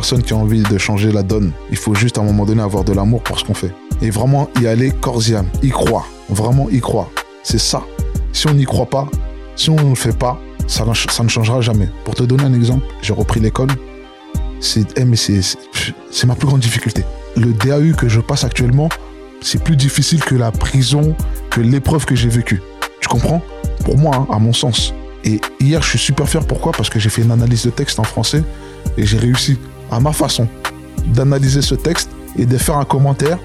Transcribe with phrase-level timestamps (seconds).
[0.00, 1.52] qui a envie de changer la donne.
[1.70, 3.72] Il faut juste à un moment donné avoir de l'amour pour ce qu'on fait.
[4.02, 5.22] Et vraiment y aller corps
[5.62, 6.06] y croire.
[6.28, 7.08] Vraiment y croire.
[7.42, 7.82] C'est ça.
[8.32, 9.08] Si on n'y croit pas,
[9.54, 11.88] si on ne le fait pas, ça, ne- changera jamais.
[12.04, 13.70] Pour te donner un exemple, j'ai repris l'école.
[14.60, 15.40] C'est eh, c'est
[16.10, 17.04] c'est ma plus grande difficulté.
[17.36, 18.90] Le DAU que je passe actuellement,
[19.40, 21.14] c'est plus difficile que la prison,
[21.50, 22.60] que l'épreuve que j'ai vécue.
[23.00, 23.42] Tu comprends?
[23.84, 24.92] Pour moi, hein, à mon sens.
[25.24, 26.44] Et hier, je suis super fier.
[26.46, 26.72] Pourquoi?
[26.72, 28.44] Parce que j'ai fait une analyse de texte en français
[28.96, 29.58] et j'ai réussi,
[29.90, 30.48] à ma façon,
[31.14, 33.38] d'analyser ce texte et de faire un commentaire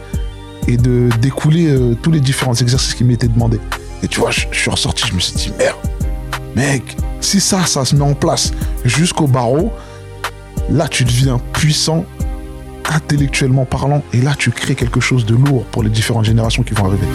[0.67, 3.59] et de découler euh, tous les différents exercices qui m'étaient demandés.
[4.04, 5.77] Et tu vois, je, je suis ressorti, je me suis dit, merde,
[6.55, 8.52] mec, si ça, ça se met en place
[8.84, 9.72] jusqu'au barreau,
[10.70, 12.05] là, tu deviens puissant
[12.89, 16.73] intellectuellement parlant et là, tu crées quelque chose de lourd pour les différentes générations qui
[16.73, 17.08] vont arriver.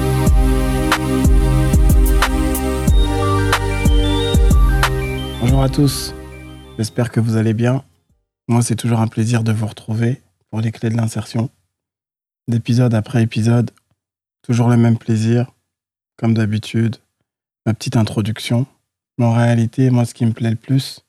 [5.41, 6.15] Bonjour à tous,
[6.79, 7.83] j'espère que vous allez bien.
[8.49, 11.51] Moi, c'est toujours un plaisir de vous retrouver pour les clés de l'insertion.
[12.47, 13.73] D'épisode après épisode,
[14.43, 15.51] toujours le même plaisir,
[16.17, 16.97] comme d'habitude,
[17.67, 18.67] ma petite introduction.
[19.19, 21.01] Mais en réalité, moi, ce qui me plaît le plus,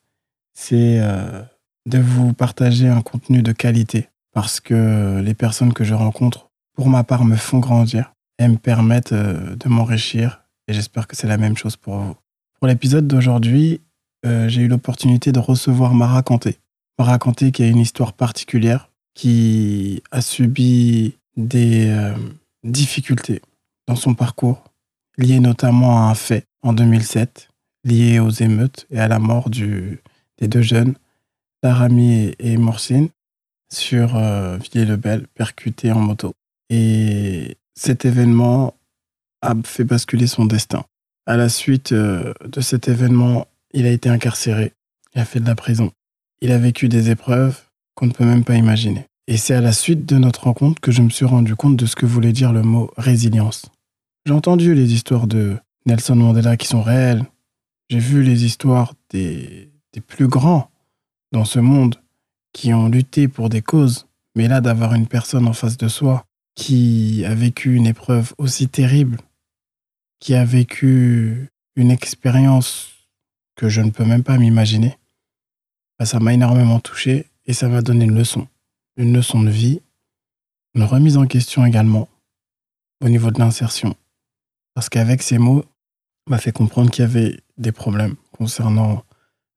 [0.54, 1.42] c'est euh,
[1.86, 4.08] de vous partager un contenu de qualité.
[4.32, 8.56] Parce que les personnes que je rencontre, pour ma part, me font grandir et me
[8.56, 10.42] permettent euh, de m'enrichir.
[10.66, 12.16] Et j'espère que c'est la même chose pour vous.
[12.58, 13.80] Pour l'épisode d'aujourd'hui,
[14.26, 16.58] euh, j'ai eu l'opportunité de recevoir Mara Kanté.
[16.98, 22.14] Mara Kanté qui a une histoire particulière, qui a subi des euh,
[22.64, 23.40] difficultés
[23.86, 24.64] dans son parcours,
[25.16, 27.48] liées notamment à un fait en 2007,
[27.84, 30.00] lié aux émeutes et à la mort du-
[30.38, 30.94] des deux jeunes,
[31.62, 33.08] Larami et, et Morcine,
[33.72, 36.32] sur euh, Villiers-le-Bel, percutés en moto.
[36.70, 38.74] Et cet événement
[39.42, 40.84] a fait basculer son destin.
[41.26, 44.72] À la suite euh, de cet événement, il a été incarcéré,
[45.14, 45.92] il a fait de la prison.
[46.40, 47.60] Il a vécu des épreuves
[47.94, 49.06] qu'on ne peut même pas imaginer.
[49.26, 51.86] Et c'est à la suite de notre rencontre que je me suis rendu compte de
[51.86, 53.66] ce que voulait dire le mot résilience.
[54.24, 57.24] J'ai entendu les histoires de Nelson Mandela qui sont réelles.
[57.90, 59.70] J'ai vu les histoires des,
[60.06, 60.70] plus grands
[61.32, 61.96] dans ce monde
[62.52, 64.06] qui ont lutté pour des causes.
[64.36, 66.24] Mais là, d'avoir une personne en face de soi
[66.54, 69.18] qui a vécu une épreuve aussi terrible,
[70.20, 72.90] qui a vécu une expérience
[73.56, 74.97] que je ne peux même pas m'imaginer,
[75.98, 78.46] bah, ça m'a énormément touché et ça m'a donné une leçon.
[78.96, 79.80] Une leçon de vie,
[80.74, 82.08] une remise en question également
[83.00, 83.94] au niveau de l'insertion.
[84.74, 85.64] Parce qu'avec ces mots,
[86.28, 89.04] m'a fait comprendre qu'il y avait des problèmes concernant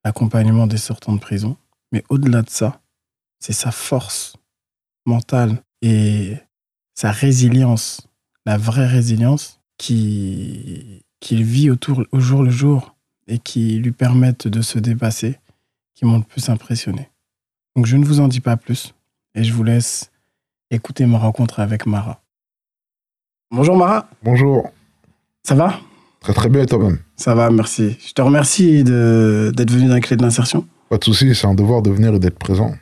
[0.03, 1.57] l'accompagnement des sortants de prison.
[1.91, 2.81] Mais au-delà de ça,
[3.39, 4.35] c'est sa force
[5.05, 6.37] mentale et
[6.93, 8.07] sa résilience,
[8.45, 12.95] la vraie résilience qui qu'il vit autour, au jour le jour
[13.27, 15.37] et qui lui permettent de se dépasser,
[15.95, 17.09] qui m'ont le plus impressionné.
[17.75, 18.93] Donc je ne vous en dis pas plus
[19.35, 20.11] et je vous laisse
[20.69, 22.21] écouter ma rencontre avec Mara.
[23.51, 24.69] Bonjour Mara, Bonjour.
[25.43, 25.79] ça va?
[26.21, 26.99] Très très bien toi-même?
[27.17, 27.97] Ça va, merci.
[28.05, 30.65] Je te remercie d'être venu dans les clés de l'insertion.
[30.89, 32.73] Pas de souci, c'est un devoir de venir et d'être présent.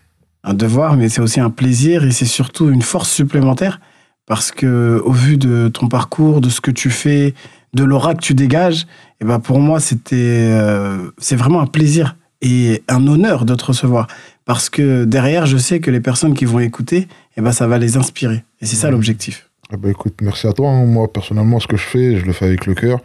[0.43, 3.79] Un devoir, mais c'est aussi un plaisir et c'est surtout une force supplémentaire
[4.25, 7.33] parce que au vu de ton parcours, de ce que tu fais,
[7.73, 8.85] de l'aura que tu dégages,
[9.21, 10.15] et ben pour moi c'était
[10.51, 14.07] euh, c'est vraiment un plaisir et un honneur de te recevoir
[14.45, 17.07] parce que derrière je sais que les personnes qui vont écouter,
[17.37, 19.49] et ben ça va les inspirer et c'est ça l'objectif.
[19.71, 20.69] Eh ben, écoute, merci à toi.
[20.71, 20.85] hein.
[20.85, 22.99] Moi, personnellement, ce que je fais, je le fais avec le cœur.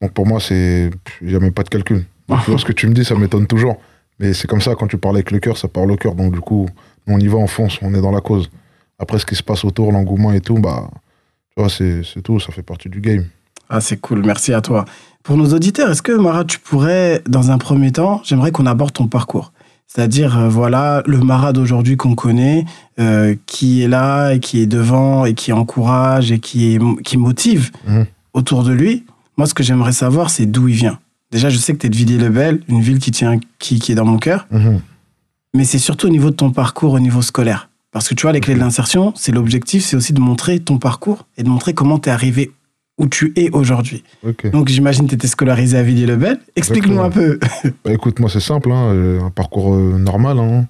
[0.00, 0.88] Donc pour moi, c'est.
[1.20, 2.04] Il n'y a même pas de calcul.
[2.28, 3.76] Donc, ce que tu me dis, ça m'étonne toujours.
[4.20, 6.14] Mais c'est comme ça, quand tu parles avec le cœur, ça parle au cœur.
[6.14, 6.68] Donc du coup,
[7.08, 8.50] on y va, on fonce, on est dans la cause.
[9.00, 10.88] Après, ce qui se passe autour, l'engouement et tout, bah.
[11.56, 13.24] Tu vois, c'est c'est tout, ça fait partie du game.
[13.70, 14.84] Ah, c'est cool, merci à toi.
[15.22, 18.92] Pour nos auditeurs, est-ce que Mara, tu pourrais, dans un premier temps, j'aimerais qu'on aborde
[18.92, 19.52] ton parcours?
[19.86, 22.64] C'est-à-dire, euh, voilà, le Mara d'aujourd'hui qu'on connaît,
[22.98, 27.16] euh, qui est là, et qui est devant, et qui encourage, et qui, est, qui
[27.16, 28.06] motive Mhm.
[28.34, 29.04] autour de lui.
[29.36, 30.98] Moi, ce que j'aimerais savoir, c'est d'où il vient.
[31.30, 33.94] Déjà, je sais que tu es de Villiers-le-Bel, une ville qui, tient, qui, qui est
[33.94, 34.80] dans mon cœur, Mhm.
[35.54, 37.68] mais c'est surtout au niveau de ton parcours, au niveau scolaire.
[37.92, 40.78] Parce que tu vois, les clés de l'insertion, c'est l'objectif, c'est aussi de montrer ton
[40.78, 42.52] parcours et de montrer comment tu es arrivé
[43.00, 44.04] où tu es aujourd'hui.
[44.52, 46.38] Donc j'imagine que tu étais scolarisé à Villiers-le-Bel.
[46.54, 47.38] Explique-nous un peu.
[47.84, 50.38] Bah, écoute, moi, c'est simple, hein, euh, un parcours euh, normal.
[50.38, 50.66] hein.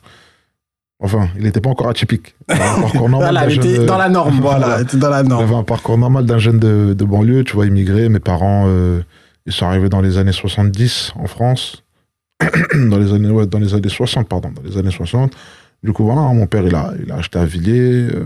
[1.03, 2.35] Enfin, il n'était pas encore atypique.
[2.49, 4.39] Un parcours normal voilà, était jeune, dans la norme.
[4.41, 5.43] Voilà, dans la norme.
[5.43, 8.09] J'avais un parcours normal d'un jeune de, de banlieue, tu vois, immigré.
[8.09, 9.01] Mes parents, euh,
[9.47, 11.83] ils sont arrivés dans les années 70 en France.
[12.75, 15.33] dans, les années, ouais, dans les années 60, pardon, dans les années 60.
[15.83, 18.25] Du coup, voilà, mon père, il a, il a acheté à Villiers, euh,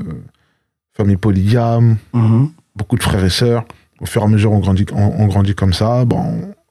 [0.92, 2.50] famille polygame, Mhm.
[2.76, 3.64] beaucoup de frères et sœurs.
[4.00, 6.04] Au fur et à mesure, on grandit, on, on grandit comme ça.
[6.04, 6.22] Bon,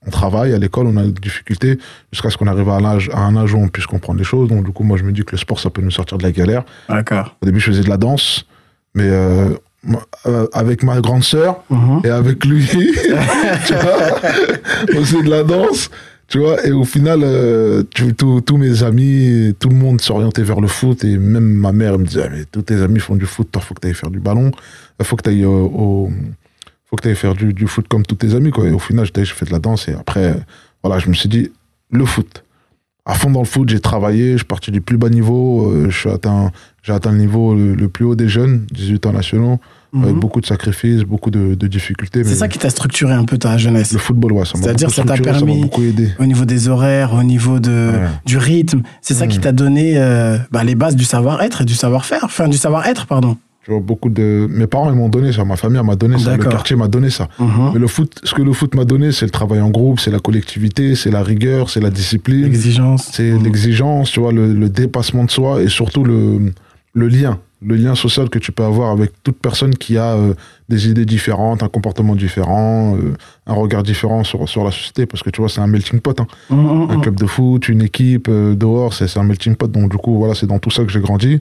[0.05, 1.79] on travaille à l'école, on a des difficultés,
[2.11, 4.25] jusqu'à ce qu'on arrive à un, âge, à un âge où on puisse comprendre les
[4.25, 4.49] choses.
[4.49, 6.23] Donc, du coup, moi, je me dis que le sport, ça peut nous sortir de
[6.23, 6.63] la galère.
[6.89, 7.35] D'accord.
[7.41, 8.45] Au début, je faisais de la danse,
[8.95, 9.49] mais euh,
[10.25, 12.01] euh, avec ma grande sœur Mhm.
[12.03, 12.67] et avec lui,
[13.65, 13.97] tu vois,
[14.93, 15.89] on faisait de la danse.
[16.27, 20.67] Tu vois, et au final, euh, tous mes amis, tout le monde s'orientait vers le
[20.67, 23.49] foot, et même ma mère me disait, Ah, mais tous tes amis font du foot,
[23.51, 24.51] toi, faut que tu ailles faire du ballon,
[24.99, 26.09] il faut que tu ailles au,
[26.93, 28.67] faut que tu faire du, du foot comme tous tes amis, quoi.
[28.67, 30.35] Et au final, j'étais- j'ai fait de la danse, et après,
[30.83, 31.49] voilà, je me suis dit,
[31.91, 32.43] le foot.
[33.05, 35.89] À fond dans le foot, j'ai travaillé, je suis parti du plus bas niveau, euh,
[35.89, 36.51] je suis atteint,
[36.83, 39.59] j'ai atteint le niveau le, le plus haut des jeunes, 18 ans nationaux,
[39.95, 40.19] avec Mhm.
[40.19, 42.23] beaucoup de sacrifices, beaucoup de, de difficultés.
[42.23, 43.91] C'est ça qui t'a structuré un peu ta jeunesse.
[43.91, 46.13] Le football, ouais, ça m'a C'est-à-dire, ça t'a permis- Ça m'a beaucoup aidé.
[46.19, 48.07] Au niveau des horaires, au niveau de, Ouais.
[48.25, 49.43] du rythme, c'est ça qui Mhm.
[49.43, 52.21] t'a donné euh, bah, les bases du savoir-être et du savoir-faire.
[52.23, 53.37] Enfin, du savoir-être, pardon.
[53.63, 54.45] Tu vois, beaucoup de...
[54.49, 57.09] Mes parents, ils m'ont donné ça, ma famille m'a donné ça, le quartier m'a donné
[57.09, 57.29] ça.
[57.39, 57.71] Mhm.
[57.73, 60.11] Mais le foot, ce que le foot m'a donné, c'est le travail en groupe, c'est
[60.11, 63.09] la collectivité, c'est la rigueur, c'est la discipline, L'exigence.
[63.13, 63.43] c'est Mhm.
[63.43, 66.51] l'exigence, tu vois, le, le dépassement de soi et surtout le,
[66.93, 70.33] le lien, le lien social que tu peux avoir avec toute personne qui a euh,
[70.67, 73.13] des idées différentes, un comportement différent, euh,
[73.47, 76.19] un regard différent sur, sur la société, parce que tu vois, c'est un melting pot.
[76.19, 76.27] hein.
[76.49, 79.71] Mhm, Un club de foot, une équipe, euh, dehors, c'est c'est un melting pot.
[79.71, 81.39] Donc, du coup, voilà, c'est dans tout ça que j'ai grandi.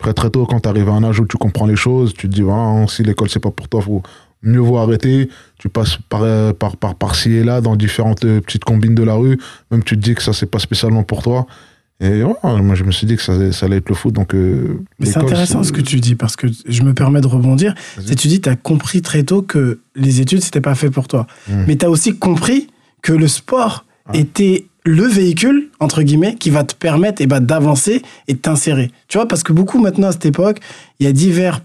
[0.00, 2.26] Après, très tôt, quand tu arrives à un âge où tu comprends les choses, tu
[2.26, 4.02] te dis, hein, si l'école, c'est pas pour toi, faut
[4.42, 5.28] mieux vaut arrêter.
[5.58, 8.94] Tu passes par, euh, par, par, par ci et là, dans différentes euh, petites combines
[8.94, 9.38] de la rue.
[9.70, 11.46] Même tu te dis que ça, c'est pas spécialement pour toi.
[12.02, 14.14] Et moi, je me suis dit que ça, ça allait être le foot.
[14.14, 17.26] Donc, euh, Mais c'est intéressant ce que tu dis parce que je me permets de
[17.26, 17.74] rebondir.
[18.02, 21.08] C'est tu dis, tu as compris très tôt que les études, c'était pas fait pour
[21.08, 21.26] toi.
[21.46, 21.64] Mhm.
[21.68, 22.68] Mais tu as aussi compris
[23.02, 28.02] que le sport était le véhicule, entre guillemets, qui va te permettre eh ben, d'avancer
[28.28, 28.90] et de t'insérer.
[29.08, 30.58] Tu vois, parce que beaucoup maintenant à cette époque,
[30.98, 31.60] il y a divers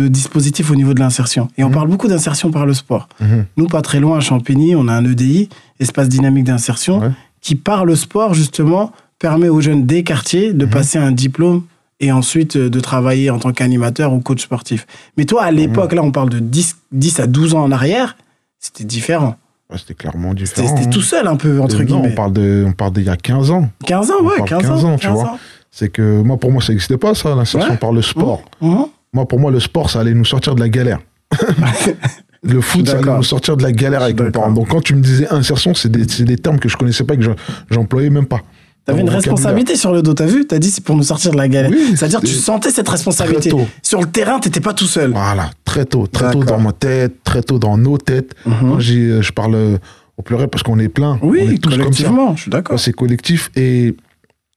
[0.00, 1.48] euh, dispositifs au niveau de l'insertion.
[1.56, 1.74] Et on Mhm.
[1.74, 3.08] parle beaucoup d'insertion par le sport.
[3.20, 3.46] Mhm.
[3.56, 5.48] Nous, pas très loin à Champigny, on a un EDI,
[5.78, 7.10] espace dynamique d'insertion, Ouais.
[7.40, 8.90] qui par le sport, justement,
[9.20, 10.70] permet aux jeunes des quartiers de Mhm.
[10.72, 11.62] passer un diplôme
[12.00, 14.84] et ensuite euh, de travailler en tant qu'animateur ou coach sportif.
[15.16, 18.16] Mais toi, à l'époque, là, on parle de 10, 10 à 12 ans en arrière,
[18.58, 19.36] c'était différent.
[19.70, 20.68] Ouais, C'était clairement différent.
[20.68, 20.90] c'était hein.
[20.90, 22.12] tout seul, un peu, entre Euh, non, guillemets.
[22.12, 23.70] on parle de, on parle d'il y a 15 ans.
[23.86, 24.96] 15 ans, on ouais, parle 15, 15 ans.
[24.96, 25.38] tu vois.
[25.70, 27.76] C'est que moi, pour moi, ça n'existait pas, ça, l'insertion Ouais.
[27.78, 28.42] par le sport.
[28.60, 28.84] Mhm.
[29.12, 30.98] Moi, pour moi, le sport, ça allait nous sortir de la galère.
[32.42, 34.50] le foot, ça allait nous sortir de la galère avec mes parents.
[34.52, 37.22] Donc, quand tu me disais insertion, c'est des, des termes que je connaissais pas, que
[37.22, 37.30] je-
[37.70, 38.42] j'employais même pas.
[38.84, 40.46] T'avais une responsabilité sur le dos, t'as vu?
[40.46, 41.70] T'as dit c'est pour nous sortir de la galère.
[41.70, 43.48] Oui, C'est-à-dire tu sentais cette responsabilité.
[43.48, 43.66] Très tôt.
[43.82, 45.12] Sur le terrain, t'étais pas tout seul.
[45.12, 46.06] Voilà, très tôt.
[46.06, 48.34] Très tôt dans ma tête, très tôt dans nos têtes.
[48.44, 48.78] Mhm.
[48.78, 49.78] Dis, euh, je parle euh,
[50.18, 51.18] au pluriel parce qu'on est plein.
[51.22, 51.78] on Oui, est tous comme ça.
[51.78, 52.78] collectivement, je suis d'accord.
[52.78, 53.96] C'est collectif et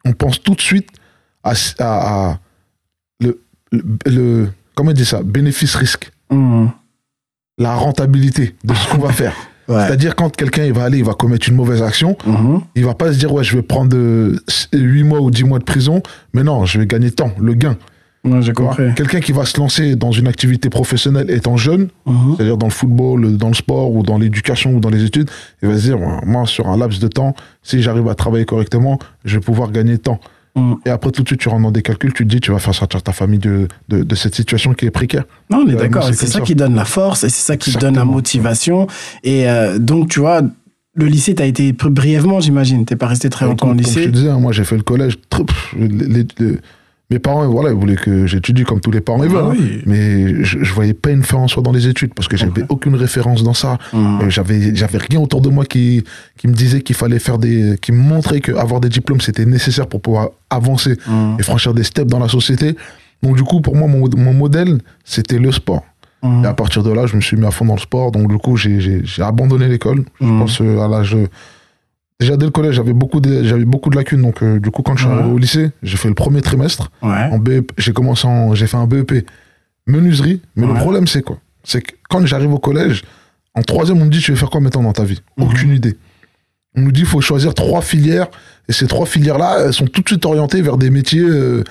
[0.04, 0.90] on pense tout de suite
[1.44, 1.84] à, à-
[2.32, 2.40] à
[3.22, 3.40] le,
[3.72, 5.22] le, le- comment on dit ça?
[5.24, 6.70] Bénéfice-risque, Mhm.
[7.60, 9.34] la rentabilité de ce qu'on va faire.
[9.68, 9.86] Ouais.
[9.86, 12.62] C'est-à-dire quand quelqu'un il va aller, il va commettre une mauvaise action, Mhm.
[12.76, 13.96] il va pas se dire ouais je vais prendre
[14.74, 16.02] 8 mois ou 10 mois de prison,
[16.34, 17.76] mais non, je vais gagner temps, le gain.
[18.24, 18.72] Ouais, j'ai tu vois?
[18.72, 18.94] compris.
[18.96, 22.36] Quelqu'un qui va se lancer dans une activité professionnelle étant jeune, Mhm.
[22.36, 25.30] c'est-à-dire dans le football, dans le sport ou dans l'éducation ou dans les études,
[25.62, 28.46] il va se dire moi, moi, sur un laps de temps, si j'arrive à travailler
[28.46, 30.20] correctement, je vais pouvoir gagner temps.
[30.58, 30.78] Mhm.
[30.86, 32.60] Et après tout de suite tu rentres dans des calculs, tu te dis tu vas
[32.60, 35.24] faire sortir ta famille de, de, de cette situation qui est précaire.
[35.50, 36.04] Non, on est Ouais, d'accord.
[36.06, 36.42] c'est ça ça.
[36.42, 38.88] qui donne la force et c'est ça qui donne la motivation.
[39.24, 40.42] Et euh, donc, tu vois,
[40.96, 42.84] le lycée, t'as été pr- brièvement, j'imagine.
[42.86, 44.04] T'es pas resté très longtemps au comme je lycée.
[44.06, 45.18] te disais, hein, moi j'ai fait le collège.
[45.30, 46.58] très- pff, les- les- les-
[47.10, 49.42] mes parents, voilà, ils voulaient que j'étudie comme tous les parents ils veulent.
[49.46, 49.56] Ah hein.
[49.58, 49.82] oui.
[49.86, 52.64] Mais je, je voyais pas une fin en soi dans les études parce que j'avais
[52.68, 53.78] aucune référence dans ça.
[53.94, 56.04] Euh, J'avais, j'avais rien autour de moi qui,
[56.38, 59.88] qui me disait qu'il fallait faire des, qui me montrait qu'avoir des diplômes c'était nécessaire
[59.88, 61.38] pour pouvoir avancer Mhm.
[61.40, 62.76] et franchir des steps dans la société.
[63.24, 65.84] Donc du coup, pour moi, mon, mon modèle, c'était le sport.
[66.24, 68.12] Et à partir de là, je me suis mis à fond dans le sport.
[68.12, 70.04] Donc du coup, j'ai, abandonné l'école.
[70.20, 71.16] Je pense euh, à l'âge.
[72.20, 74.22] Déjà dès le collège, j'avais beaucoup de, j'avais beaucoup de lacunes.
[74.24, 76.90] Donc euh, du coup, quand je suis arrivé au lycée, j'ai fait le premier trimestre.
[77.04, 77.30] Ouais.
[77.32, 79.26] En BEP, j'ai commencé en, j'ai fait un BEP
[79.86, 80.42] menuiserie.
[80.56, 80.74] Mais Ouais.
[80.74, 81.38] le problème, c'est quoi?
[81.64, 83.04] C'est que quand j'arrive au collège,
[83.54, 85.22] en troisième, on me dit tu veux faire quoi maintenant dans ta vie?
[85.38, 85.44] Mhm.
[85.46, 85.98] Aucune idée.
[86.76, 88.28] On nous dit il faut choisir trois filières.
[88.68, 91.64] Et ces trois filières-là, elles sont tout de suite orientées vers des métiers, euh,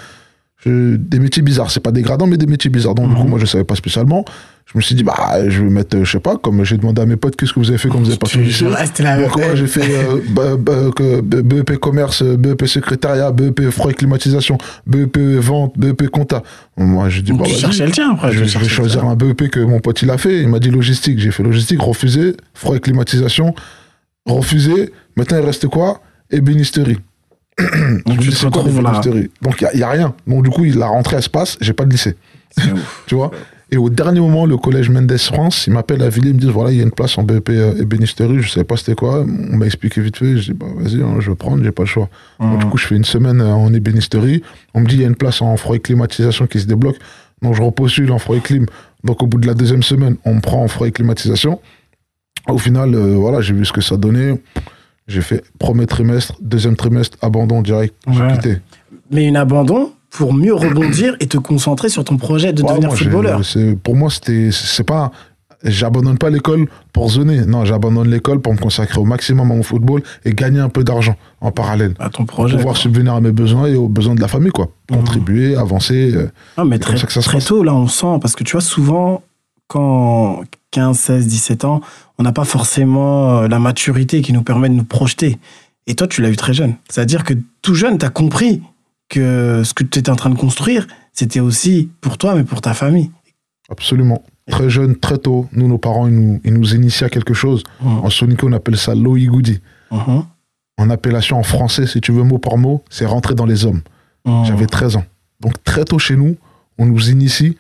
[0.67, 1.71] des métiers bizarres.
[1.71, 2.95] C'est pas dégradant, mais des métiers bizarres.
[2.95, 3.31] Donc, du coup, Mhm.
[3.31, 4.25] moi, je savais pas spécialement.
[4.67, 5.15] Je me suis dit, bah,
[5.49, 7.61] je vais mettre, euh, je sais pas, comme j'ai demandé à mes potes, qu'est-ce que
[7.61, 9.17] vous avez fait quand vous avez passé Tu- lycée je reste là.
[9.23, 13.95] donc, ouais, j'ai fait euh, bah, bah, que- BEP commerce, BEP secrétariat, BEP froid et
[13.95, 14.59] climatisation,
[14.89, 16.43] BEP vente, BEP compta.
[16.77, 17.61] Moi, j'ai dit, bah, tu vas-y.
[17.61, 18.33] cherchais le tien après.
[18.33, 20.43] je, je vais le choisir un BEP que mon pote il a fait.
[20.43, 21.21] Il m'a dit logistique.
[21.21, 22.35] J'ai fait logistique, refusé.
[22.53, 23.55] Froid et climatisation,
[24.27, 24.93] refusé.
[25.17, 26.01] Maintenant, il reste quoi?
[26.31, 26.99] Ébénisterie.
[28.07, 29.01] Donc, tu te retrouves là.
[29.43, 30.15] Donc, il n'y a, rien.
[30.27, 31.57] Donc, du coup, la rentrée, elle se passe.
[31.61, 32.17] J'ai pas de lycée.
[32.59, 33.05] Ouf.
[33.07, 33.31] Tu vois
[33.71, 36.51] Et au dernier moment, le collège Mendes France, il m'appelle à Villiers, il me dit
[36.51, 39.25] voilà, il y a une place en BEP euh, ébénisterie, je savais pas c'était quoi.
[39.27, 41.83] On m'a expliqué vite fait, je dis bah vas-y, hein, je vais prendre, j'ai pas
[41.83, 42.09] le choix.
[42.41, 44.43] Donc, du coup, je fais une semaine euh, en ébénisterie.
[44.75, 46.97] On me dit il y a une place en froid et climatisation qui se débloque.
[47.43, 48.67] Donc je repostule en froid et clim.
[49.05, 51.61] Donc au bout de la deuxième semaine, on me prend en froid et climatisation.
[52.49, 54.41] Au final, euh, voilà, j'ai vu ce que ça donnait.
[55.09, 57.95] J'ai fait premier trimestre, deuxième trimestre, abandon direct.
[58.11, 58.33] J'ai Ouais.
[58.35, 58.59] quitté.
[59.11, 62.89] Mais une abandon pour mieux rebondir et te concentrer sur ton projet de Ouais, devenir
[62.89, 63.41] moi, footballeur.
[63.85, 65.13] Pour moi, c'était, c'est pas,
[65.63, 67.45] j'abandonne pas l'école pour zoner.
[67.47, 70.83] Non, j'abandonne l'école pour me consacrer au maximum à mon football et gagner un peu
[70.83, 71.95] d'argent en parallèle.
[72.01, 72.57] À ton Pour projet.
[72.57, 72.83] pouvoir quoi.
[72.83, 74.71] subvenir à mes besoins et aux besoins de la famille, quoi.
[74.91, 74.97] Mhm.
[74.97, 76.13] Contribuer, avancer.
[76.17, 78.53] euh, Non, mais très, ça que ça très tôt, là, on sent, parce que tu
[78.53, 79.23] vois, souvent,
[79.69, 81.81] quand 15, 16, 17 ans,
[82.19, 85.39] on n'a pas forcément euh, la maturité qui nous permet de nous projeter.
[85.87, 86.75] Et toi, tu l'as eu très jeune.
[86.89, 88.63] C'est-à-dire que tout jeune, tu as compris
[89.09, 92.61] que ce que tu étais en train de construire, c'était aussi pour toi, mais pour
[92.61, 93.11] ta famille.
[93.69, 94.23] Absolument.
[94.51, 97.65] Très jeune, très tôt, nous, nos parents, ils nous, ils nous initiaient à quelque chose.
[97.83, 99.61] En sonico, on appelle ça l'oïgoudi.
[99.91, 100.25] Mhm.
[100.79, 103.81] En appellation en français, si tu veux, mot par mot, c'est rentrer dans les hommes.
[104.25, 104.45] Mhm.
[104.45, 105.05] J'avais 13 ans.
[105.41, 106.37] Donc très tôt chez nous,
[106.79, 107.57] on nous initie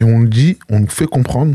[0.00, 1.54] et on nous dit, on nous fait comprendre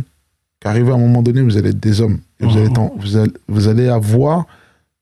[0.60, 2.20] qu'arrivé à un moment donné, vous allez être des hommes.
[2.40, 4.46] Et vous, allez, en- vous, allez, vous allez avoir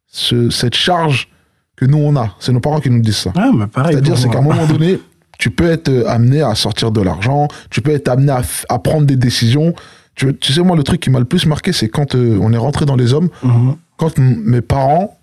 [0.07, 1.29] ce- cette charge
[1.75, 2.35] que nous, on a.
[2.39, 3.33] C'est nos parents qui nous disent ça.
[3.35, 3.49] Ah.
[3.91, 4.99] C'est-à-dire, c'est qu'à un moment donné,
[5.39, 8.31] tu peux être euh, amené à sortir de l'argent, tu peux être amené
[8.69, 9.73] à, prendre des décisions.
[10.15, 12.51] Tu, tu sais, moi, le truc qui m'a le plus marqué, c'est quand euh, on
[12.53, 13.75] est rentré dans les hommes, Mhm.
[13.97, 15.17] quand mes parents,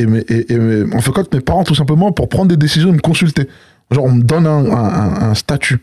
[0.00, 2.56] et mes, et, et mes- en fait, quand mes parents, tout simplement, pour prendre des
[2.56, 3.48] décisions, ils me consultaient.
[3.90, 5.78] Genre, on me donne un, un- statut.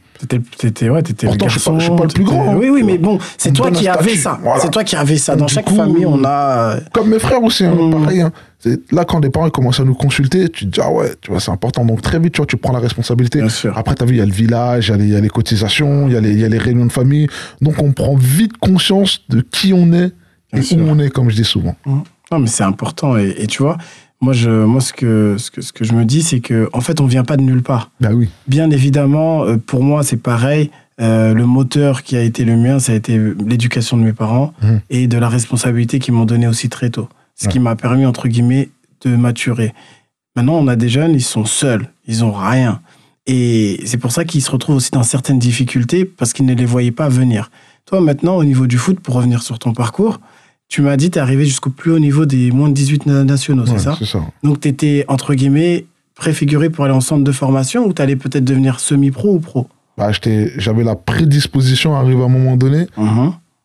[0.59, 1.79] T'étais, ouais, t'étais le Pourtant, je suis pas- garçon.
[1.79, 2.55] je suis pas le plus grand, hein.
[2.59, 4.39] Oui, oui, mais bon, c'est toi qui avais ça.
[4.43, 4.61] voilà.
[4.61, 5.35] C'est toi qui avais ça.
[5.35, 6.75] Dans du chaque coup, famille, on a.
[6.75, 7.91] euh, Comme mes frères aussi, hein, Mhm.
[8.03, 8.21] pareil.
[8.21, 8.31] hein.
[8.91, 11.39] Là, quand les parents commencent à nous consulter, tu te dis, ah ouais, tu vois,
[11.39, 11.83] c'est important.
[11.83, 13.39] Donc, très vite, tu vois, tu prends la responsabilité.
[13.39, 13.75] Bien sûr.
[13.77, 15.15] Après, tu as vu, il y a le village, il y a les, il y
[15.15, 17.27] a les cotisations, il y, a les- il y a les réunions de famille.
[17.61, 20.11] Donc, on prend vite conscience de qui on est
[20.53, 20.77] Bien et sûr.
[20.77, 21.75] où on est, comme je dis souvent.
[21.85, 23.17] Non, mais c'est important.
[23.17, 23.77] Et, et tu vois,
[24.25, 26.81] moi, je, moi ce, que, ce, que, ce que je me dis, c'est que en
[26.81, 27.91] fait, on vient pas de nulle part.
[28.01, 28.27] Bah oui.
[28.47, 30.71] Bien évidemment, euh, pour moi, c'est pareil.
[30.99, 34.53] Euh, le moteur qui a été le mien, ça a été l'éducation de mes parents
[34.63, 34.81] Mhm.
[34.89, 37.07] et de la responsabilité qu'ils m'ont donnée aussi très tôt.
[37.35, 38.69] Ce qui m'a permis, entre guillemets,
[39.03, 39.73] de maturer.
[40.35, 42.79] Maintenant, on a des jeunes, ils sont seuls, ils ont rien.
[43.27, 46.65] Et c'est pour ça qu'ils se retrouvent aussi dans certaines difficultés parce qu'ils ne les
[46.65, 47.51] voyaient pas venir.
[47.85, 50.19] Toi, maintenant, au niveau du foot, pour revenir sur ton parcours,
[50.75, 53.23] tu m'as dit, tu es arrivé jusqu'au plus haut niveau des moins de 18 na-
[53.23, 54.19] nationaux, Ouais, c'est ça C'est ça.
[54.43, 58.17] Donc, tu étais, entre guillemets, préfiguré pour aller en centre de formation ou tu allais
[58.17, 59.67] peut-être devenir semi-pro ou pro?
[59.97, 60.11] Bah,
[60.57, 62.87] J'avais la prédisposition à arriver à un moment donné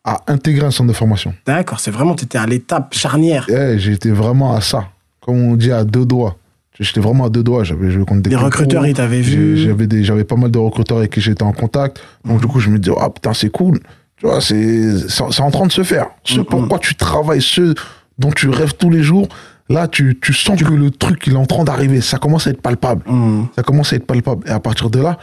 [0.03, 1.33] à intégrer un centre de formation.
[1.45, 3.45] D'accord, c'est vraiment, tu étais à l'étape charnière.
[3.49, 4.85] Eh, J'étais vraiment à ça.
[5.19, 6.37] Comme on dit, à deux doigts.
[6.79, 7.63] J'étais vraiment à deux doigts.
[7.65, 9.57] J'avais joué contre des Les clubs recruteurs, ils t'avaient vu.
[9.57, 11.99] J'avais des- j'avais pas mal de recruteurs avec qui j'étais en contact.
[12.25, 13.79] Donc, du coup, je me disais, ah putain, c'est cool.
[14.21, 16.05] Tu vois, c'est c'est en train de se faire.
[16.23, 16.45] Ce Mhm.
[16.45, 17.73] pourquoi tu travailles, ce
[18.19, 19.27] dont tu rêves tous les jours,
[19.67, 22.01] là, tu, tu sens que le truc, il est en train d'arriver.
[22.01, 23.01] Ça commence à être palpable.
[23.07, 24.47] Hum, Ça commence à être palpable.
[24.47, 25.17] Et à partir de là,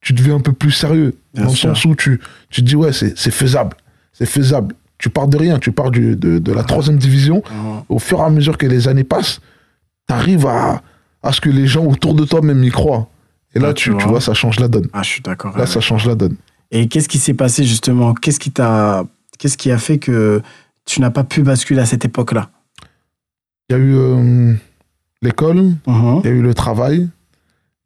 [0.00, 1.16] tu deviens un peu plus sérieux.
[1.34, 1.68] Bien dans sûr.
[1.68, 2.18] le sens où tu,
[2.48, 3.76] tu te dis, ouais, c'est c'est faisable.
[4.14, 4.74] C'est faisable.
[4.96, 5.58] Tu pars de rien.
[5.58, 7.82] Tu pars du, de, de la troisième division hum.
[7.90, 9.40] au fur et à mesure que les années passent,
[10.08, 10.80] tu arrives à,
[11.22, 13.06] à ce que les gens autour de toi même y croient.
[13.54, 14.12] Et là, tu, tu vois.
[14.12, 14.88] vois, ça change la donne.
[14.94, 15.58] Ah, je suis d'accord.
[15.58, 16.36] Là, ça change la donne.
[16.70, 18.14] Et qu'est-ce qui s'est passé justement?
[18.14, 19.04] Qu'est-ce qui t'a,
[19.38, 20.40] qu'est-ce qui a fait que
[20.86, 22.50] tu n'as pas pu basculer à cette époque-là?
[23.68, 24.54] Il y a eu euh,
[25.22, 26.20] l'école, Mhm.
[26.22, 27.08] il y a eu le travail,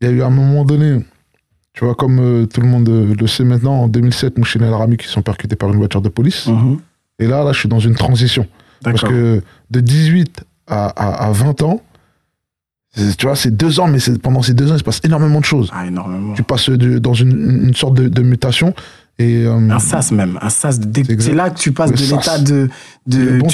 [0.00, 1.04] il y a eu à un moment donné,
[1.72, 4.68] tu vois, comme euh, tout le monde euh, le sait maintenant, en 2007, Mouchine et
[4.68, 6.46] Rami qui sont percutés par une voiture de police.
[6.46, 6.78] Mhm.
[7.18, 8.46] Et là, là, je suis dans une transition.
[8.82, 11.80] Parce que de 18 à, à, à 20 ans,
[13.18, 15.44] tu vois, c'est deux ans, mais pendant ces deux ans, il se passe énormément de
[15.44, 15.70] choses.
[15.72, 16.34] Ah, énormément.
[16.34, 18.74] Tu passes de- dans une, une sorte de, de mutation.
[19.20, 20.80] Et, euh, Un sas même, un sas.
[21.20, 22.68] C'est là que tu passes de l'état de,
[23.06, 23.46] de bon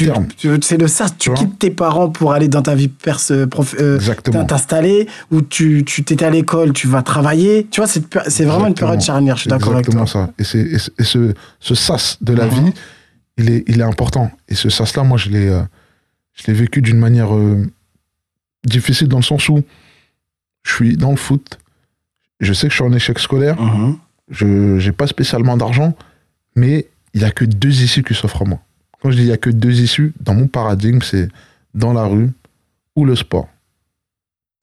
[0.62, 1.14] c'est le sas.
[1.18, 4.42] Tu quittes tes parents pour aller dans ta vie perse, prof, euh, exactement.
[4.46, 7.66] t'installer ou tu tu t'étais à l'école, tu vas travailler.
[7.70, 8.72] Tu vois, c'est vraiment une Exactement.
[8.72, 9.36] période charnière.
[9.36, 10.26] Je suis d'accord avec exactement toi.
[10.28, 10.32] ça.
[10.38, 12.50] Et, ce- et ce, ce sas de la Mhm.
[12.64, 12.72] vie,
[13.36, 14.30] il est, il est important.
[14.48, 15.60] Et ce sas-là, moi, je l'ai, euh,
[16.46, 17.66] l'ai vécu d'une manière euh,
[18.64, 19.62] difficile dans le sens où
[20.64, 21.58] je suis dans le foot.
[22.40, 23.60] Je sais que je suis en échec scolaire.
[23.60, 23.96] Mhm.
[24.30, 24.46] Je
[24.86, 25.94] n'ai pas spécialement d'argent,
[26.54, 28.60] mais il n'y a que deux issues qui s'offrent à moi.
[29.02, 31.28] Quand je dis il n'y a que deux issues, dans mon paradigme, c'est
[31.74, 32.30] dans la rue
[32.96, 33.48] ou le sport.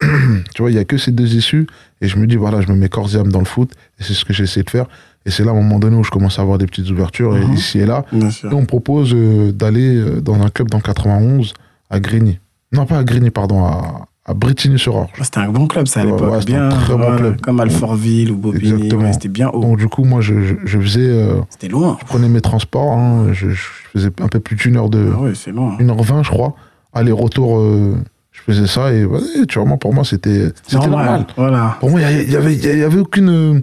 [0.00, 1.66] tu vois, il n'y a que ces deux issues.
[2.00, 3.72] Et je me dis, voilà, je me mets corps et âme dans le foot.
[3.98, 4.86] Et c'est ce que j'ai essayé de faire.
[5.26, 7.36] Et c'est là, à un moment donné, où je commence à avoir des petites ouvertures,
[7.36, 7.52] et Mhm.
[7.54, 8.04] ici et là.
[8.12, 11.52] Et on me propose euh, d'aller euh, dans un club dans 91
[11.90, 12.38] à Grigny.
[12.72, 15.10] Non, pas à Grigny, pardon, à, à Bretigny-sur-Orge.
[15.18, 16.30] Ouais, C'était un bon club, ça, à l'époque.
[16.32, 17.40] ouais, c'était bien, un très bon voilà, club.
[17.40, 18.92] Comme Alfortville ou Bobigny.
[18.94, 19.60] Ouais, C'était bien haut.
[19.62, 21.96] Donc du coup, moi, je, je, je faisais, euh, C'était loin.
[22.00, 23.62] je prenais mes transports, hein, je, je
[23.94, 25.76] faisais un peu plus d'une heure de, Ah ouais, c'est loin.
[25.78, 26.54] une heure vingt, je crois,
[26.92, 27.58] aller-retour.
[27.58, 27.94] euh,
[28.32, 29.04] je faisais ça et
[29.48, 31.26] tu vois, moi, pour moi, c'était, c'était normal.
[31.36, 31.76] Voilà.
[31.80, 33.62] Pour moi, il y avait- y avait, il y avait aucune,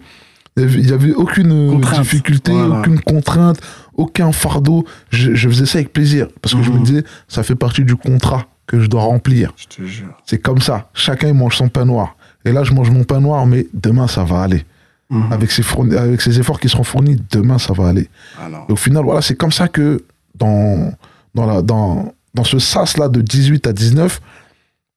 [0.57, 2.01] il y avait- aucune Contrainte.
[2.01, 2.79] difficulté, Voilà.
[2.79, 3.57] aucune contrainte,
[3.95, 4.83] aucun fardeau.
[5.12, 6.83] Je, je faisais ça avec plaisir parce que je me Mhm.
[6.83, 9.53] disais, ça fait partie du contrat que je dois remplir.
[9.57, 10.17] Je te jure.
[10.25, 10.89] C'est comme ça.
[10.93, 12.15] Chacun il mange son pain noir.
[12.45, 14.65] Et là, je mange mon pain noir, mais demain, ça va aller.
[15.10, 15.31] Mhm.
[15.31, 18.10] Avec ces, fourni- avec ces efforts qui seront fournis, demain, ça va aller.
[18.43, 20.03] Alors, Et au final, voilà, c'est comme ça que
[20.36, 20.91] dans,
[21.36, 24.19] dans, la, dans, dans ce sas-là de 18 à 19,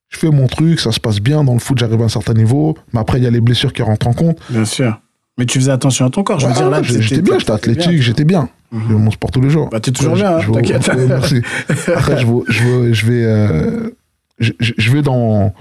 [0.08, 1.44] je fais mon truc, ça se passe bien.
[1.44, 2.76] Dans le foot, j'arrive à un certain niveau.
[2.94, 4.38] Mais après, il y a les blessures qui rentrent en compte.
[4.48, 4.98] bien sûr.
[5.36, 6.40] Mais tu faisais attention à ton corps.
[6.40, 8.48] Je veux dire, là, j'étais bien, j'étais athlétique, j'étais bien.
[8.72, 9.02] Je fais Mhm.
[9.04, 9.68] mon sport tous les jours.
[9.70, 10.88] Bah, t'es toujours bien, hein, t'inquiète.
[10.88, 11.40] ouais, merci.
[11.88, 13.90] Après, je vais, je vais, je vais, euh,
[14.38, 15.54] je, je- je vais dans,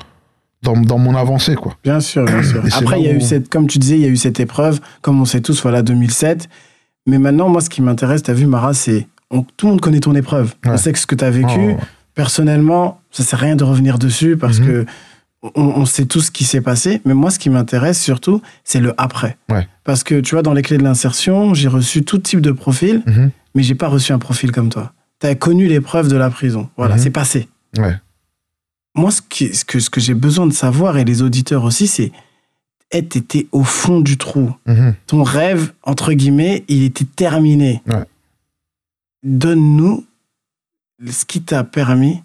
[0.64, 1.78] dans, dans mon avancée, quoi.
[1.84, 2.66] Bien sûr, bien sûr.
[2.66, 4.18] Et Après, il y a où- eu cette, comme tu disais, il y a eu
[4.18, 6.50] cette épreuve, comme on sait tous, voilà, 2007.
[7.06, 10.00] Mais maintenant, moi, ce qui m'intéresse, t'as vu, Mara, c'est on- tout le monde connaît
[10.02, 10.54] ton épreuve.
[10.66, 11.76] On sait que ce que t'as vécu.
[11.80, 11.84] Oh,
[12.16, 14.66] Personnellement, ça sert à rien de revenir dessus parce Mhm.
[14.68, 14.86] que
[15.44, 17.02] on, on sait tout ce qui s'est passé.
[17.06, 19.38] Mais moi, ce qui m'intéresse surtout, c'est le après.
[19.50, 19.68] Ouais.
[19.84, 23.04] Parce que tu vois, dans les clés de l'insertion, j'ai reçu tout type de profil,
[23.06, 24.94] mhm, mais j'ai pas reçu un profil comme toi.
[25.20, 26.70] T'as connu l'épreuve de la prison.
[26.78, 27.02] Voilà, Mhm.
[27.02, 27.48] c'est passé.
[27.78, 27.96] ouais.
[28.96, 31.86] Moi, ce, qui- ce que, ce que j'ai besoin de savoir, et les auditeurs aussi,
[31.88, 32.12] c'est
[32.90, 34.56] t'étais au fond du trou.
[34.66, 34.96] mhm.
[35.08, 37.82] Ton rêve, entre guillemets, il était terminé.
[37.86, 38.06] Ouais.
[39.24, 40.06] Donne-nous
[41.10, 42.24] ce qui t'a permis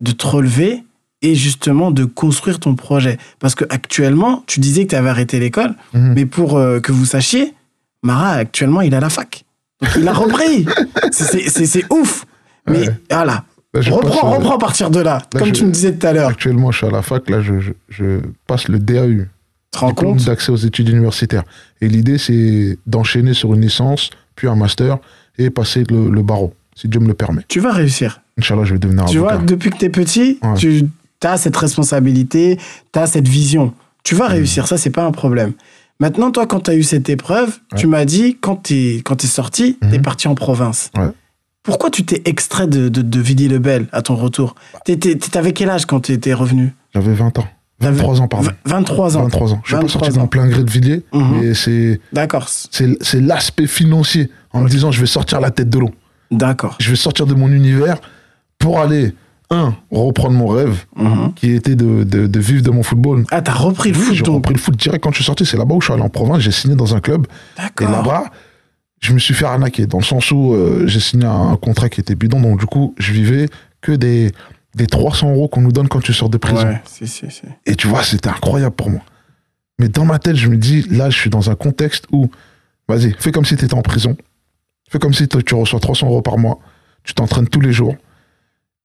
[0.00, 0.82] de te relever
[1.22, 3.18] et justement de construire ton projet.
[3.38, 6.12] Parce que actuellement, tu disais que tu avais arrêté l'école, Mhm.
[6.14, 7.54] mais pour euh, que vous sachiez,
[8.02, 9.44] Mara, actuellement, il est à la fac.
[9.82, 10.64] Donc, il a repris.
[11.10, 12.24] C'est- ouf.
[12.66, 12.94] Mais Ouais.
[13.10, 16.06] voilà, Là, reprends, reprends à partir de là, là, comme je- tu me disais tout
[16.06, 16.28] à l'heure.
[16.28, 17.28] Actuellement, je suis à la fac.
[17.30, 19.26] Là, je, je, je passe le DAU,
[19.72, 20.24] Tu compte?
[20.24, 21.44] d'accès aux études universitaires.
[21.80, 24.98] Et l'idée, c'est d'enchaîner sur une licence, puis un master,
[25.38, 27.42] et passer le, le barreau, si Dieu me le permet.
[27.48, 28.20] Tu vas réussir.
[28.38, 29.46] Inch'Allah, je vais devenir Tu vois, avocat.
[29.46, 30.54] depuis que tu es petit, Ouais.
[30.56, 30.84] tu
[31.26, 32.58] as cette responsabilité,
[32.92, 33.72] tu as cette vision.
[34.04, 34.18] Tu Mmh.
[34.18, 35.52] vas réussir, ça, c'est pas un problème.
[35.98, 37.78] Maintenant, toi, quand tu as eu cette épreuve, Ouais.
[37.78, 40.02] tu m'as dit, quand tu es, quand es sorti, tu es Mhm.
[40.02, 40.90] parti en province.
[40.96, 41.10] Ouais.
[41.62, 44.54] Pourquoi tu t'es extrait de, de, de Villiers-le-Bel à ton retour?
[45.30, 46.74] T'avais quel âge quand tu étais revenu?
[46.94, 47.46] J'avais 20 ans.
[47.78, 48.46] T'avais- 23 ans, pardon.
[48.48, 49.22] V- 23 ans.
[49.24, 49.60] 23 ans.
[49.64, 50.22] Je suis pas 23 sorti ans.
[50.22, 51.38] dans plein gré de Villiers, Mhm.
[51.40, 52.46] mais c'est D'accord.
[52.48, 55.90] c'est c'est l'aspect financier en me disant je vais sortir la tête de l'eau.
[56.30, 56.76] D'accord.
[56.80, 57.98] Je vais sortir de mon univers
[58.58, 59.14] pour aller,
[59.50, 61.34] un, reprendre mon rêve Mhm.
[61.34, 63.24] qui était de, de, de vivre de mon football.
[63.30, 65.44] Ah, t'as repris le Oui, foot, j'ai repris le foot direct quand je suis sorti.
[65.44, 66.38] C'est là-bas où je suis allé en province.
[66.40, 67.26] J'ai signé dans un club.
[67.80, 68.24] Et là-bas,
[69.00, 72.00] je me suis fait arnaquer dans le sens où euh, j'ai signé un, contrat qui
[72.00, 72.40] était bidon.
[72.40, 73.48] Donc, du coup, je vivais
[73.80, 74.30] que des,
[74.76, 76.68] des 300 euros qu'on nous donne quand tu sors de prison.
[76.68, 77.42] Ouais, si, si, si.
[77.66, 79.00] Et tu vois, c'était incroyable pour moi.
[79.80, 82.28] Mais dans ma tête, je me dis, là, je suis dans un contexte où,
[82.86, 84.16] vas-y, fais comme si tu étais en prison.
[84.90, 86.58] Fais comme si tu reçois 300 euros par mois.
[87.02, 87.96] Tu t'entraînes tous les jours.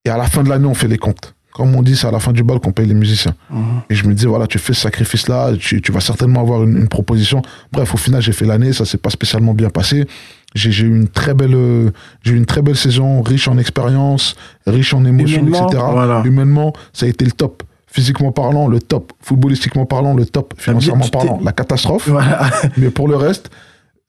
[0.05, 1.33] Et à la fin de l'année, on fait les comptes.
[1.53, 3.33] Comme on dit, c'est à la fin du bal qu'on paye les musiciens.
[3.49, 3.81] Mhm.
[3.89, 6.77] Et je me dis, voilà, tu fais ce sacrifice-là, tu, tu vas certainement avoir une,
[6.77, 7.41] une proposition.
[7.71, 10.05] Bref, au final, j'ai fait l'année, ça s'est pas spécialement bien passé.
[10.53, 11.91] J'ai eu une très belle,
[12.23, 15.83] j'ai eu une très belle saison, riche en expérience, riche en émotions, Humainement, etc.
[15.91, 16.21] voilà.
[16.25, 17.63] Humainement, ça a été le top.
[17.87, 19.13] Physiquement parlant, le top.
[19.21, 20.53] Footballistiquement parlant, le top.
[20.57, 22.07] Financièrement parlant, la catastrophe.
[22.09, 22.49] Voilà.
[22.77, 23.49] Mais pour le reste,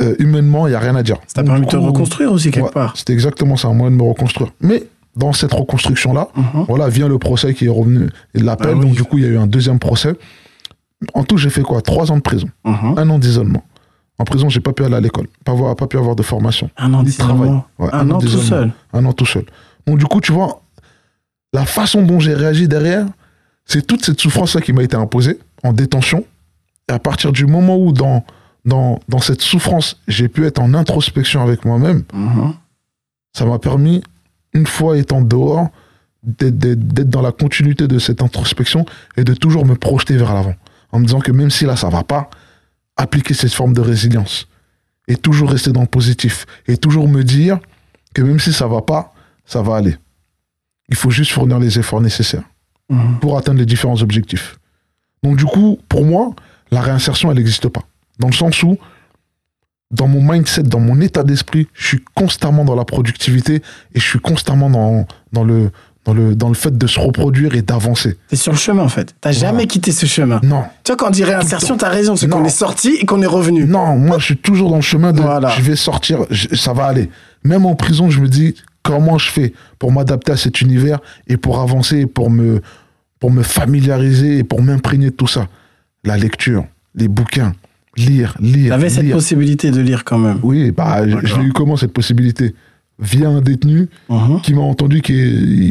[0.02, 1.16] euh, humainement, il n'y a rien à dire.
[1.26, 2.96] Ça t'a permis de te reconstruire aussi quelque ouais, part.
[2.96, 4.50] C'était exactement ça, un moyen de me reconstruire.
[4.60, 4.84] Mais
[5.16, 6.64] dans cette reconstruction-là, Mhm.
[6.68, 8.70] voilà, vient le procès qui est revenu et l'appel.
[8.72, 8.80] Ah oui.
[8.86, 10.14] Donc, du coup, il y a eu un deuxième procès.
[11.14, 11.80] En tout, j'ai fait quoi?
[11.82, 12.94] Trois ans de prison, Mhm.
[12.98, 13.62] un an d'isolement.
[14.18, 16.70] En prison, j'ai pas pu aller à l'école, pas, avoir- pas pu avoir de formation.
[16.78, 17.36] Un an Ni de travail.
[17.40, 17.66] d'isolement.
[17.78, 18.72] Ouais, Un an tout seul.
[18.92, 19.44] Un an tout seul.
[19.86, 20.62] Donc, du coup, tu vois,
[21.52, 23.06] la façon dont j'ai réagi derrière,
[23.66, 26.24] c'est toute cette souffrance-là qui m'a été imposée en détention.
[26.88, 28.24] Et à partir du moment où, dans,
[28.64, 32.54] dans, dans cette souffrance, j'ai pu être en introspection avec moi-même, Mhm.
[33.36, 34.02] ça m'a permis,
[34.56, 35.68] une fois étant dehors,
[36.22, 38.84] d'être- dans la continuité de cette introspection
[39.16, 40.54] et de toujours me projeter vers l'avant.
[40.90, 42.28] En me disant que même si là, ça va pas,
[42.96, 44.48] appliquer cette forme de résilience.
[45.08, 46.46] Et toujours rester dans le positif.
[46.66, 47.58] Et toujours me dire
[48.14, 49.12] que même si ça va pas,
[49.44, 49.96] ça va aller.
[50.88, 52.42] Il faut juste fournir les efforts nécessaires
[52.88, 53.18] Mhm.
[53.20, 54.58] pour atteindre les différents objectifs.
[55.22, 56.34] Donc du coup, pour moi,
[56.70, 57.82] la réinsertion, elle n'existe pas.
[58.18, 58.78] Dans le sens où,
[59.90, 63.56] dans mon mindset, dans mon état d'esprit, je suis constamment dans la productivité
[63.94, 65.70] et je suis constamment dans, dans, le,
[66.04, 68.16] dans, le, dans le fait de se reproduire et d'avancer.
[68.28, 69.14] T'es sur le chemin en fait.
[69.20, 69.48] T'as Voilà.
[69.48, 70.40] jamais quitté ce chemin.
[70.42, 72.16] Non, Tu vois, quand on dit réinsertion, t'as raison.
[72.16, 73.64] C'est qu'on est sorti et qu'on est revenu.
[73.64, 75.50] non, moi je suis toujours dans le chemin de Voilà.
[75.50, 77.08] je vais sortir, je- ça va aller.
[77.44, 81.36] Même en prison, je me dis comment je fais pour m'adapter à cet univers et
[81.36, 82.60] pour avancer et pour me,
[83.20, 85.46] pour me familiariser et pour m'imprégner de tout ça?
[86.02, 86.64] La lecture,
[86.96, 87.52] les bouquins,
[87.96, 88.70] lire, lire.
[88.70, 90.38] T'avais cette possibilité de lire quand même.
[90.42, 92.54] Oui, bah, l'ai eu comment cette possibilité?
[92.98, 95.12] Via un détenu Mhm, qui m'a entendu, qui